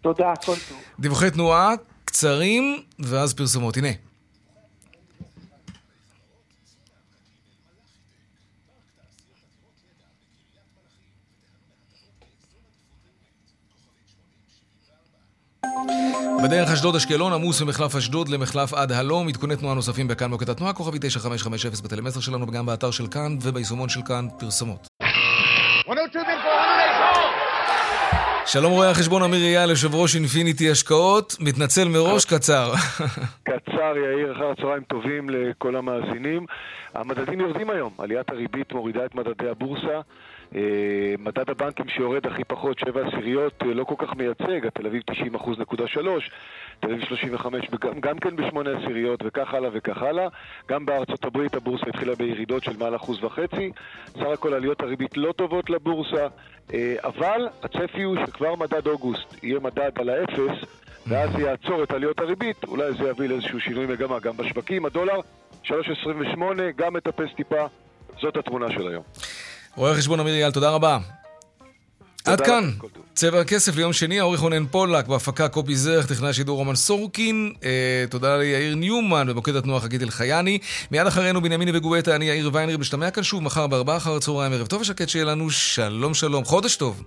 [0.00, 0.78] תודה, כל טוב.
[1.00, 1.72] דיווחי תנועה
[2.04, 3.76] קצרים, ואז פרסומות.
[3.76, 3.88] הנה.
[16.42, 19.28] בדרך אשדוד-אשקלון עמוס ממחלף אשדוד למחלף עד הלום.
[19.28, 23.88] עדכוני תנועה נוספים בכאן מוקד התנועה, כוכבי 9550 בטלמסר שלנו וגם באתר של כאן וביישומון
[23.88, 24.86] של כאן פרסומות.
[28.46, 32.72] שלום רואה החשבון אמיר אייל, יושב ראש אינפיניטי השקעות, מתנצל מראש, קצר.
[33.50, 36.46] קצר, יאיר, אחר הצהריים טובים לכל המאזינים.
[36.94, 40.00] המדדים יורדים היום, עליית הריבית מורידה את מדדי הבורסה.
[40.54, 45.02] אה, מדד הבנקים שיורד הכי פחות, 7 עשיריות, אה, לא כל כך מייצג, התל אביב
[45.06, 46.30] 90 אחוז נקודה 3,
[46.80, 50.28] תל אביב 35 וגם, גם כן בשמונה עשיריות וכך הלאה וכך הלאה.
[50.68, 53.72] גם בארצות הברית הבורסה התחילה בירידות של מעל אחוז וחצי.
[54.06, 56.26] סך הכל עליות הריבית לא טובות לבורסה,
[56.74, 60.64] אה, אבל הצפי הוא שכבר מדד אוגוסט יהיה מדד על האפס
[61.06, 64.84] ואז יעצור את עליות הריבית, אולי זה יביא לאיזשהו שינוי מגמה גם בשווקים.
[64.84, 65.20] הדולר
[65.64, 66.42] 3.28,
[66.76, 67.66] גם מטפס טיפה,
[68.20, 69.02] זאת התמונה של היום.
[69.76, 70.98] רואה חשבון אמיר אייל, תודה רבה.
[72.24, 72.70] עד כאן,
[73.14, 78.04] צבע הכסף ליום שני, העורך רונן פולק, בהפקה קופי זרח, טכנאי השידור רומן סורקין, אה,
[78.10, 80.58] תודה ליאיר ניומן, במוקד התנועה חגית אלחייני.
[80.90, 84.66] מיד אחרינו בנימיני וגואטה, אני יאיר ויינרי, משתמע כאן שוב מחר בארבעה אחר הצהריים, ערב
[84.66, 87.02] טוב ושקט שיהיה לנו, שלום שלום, חודש טוב.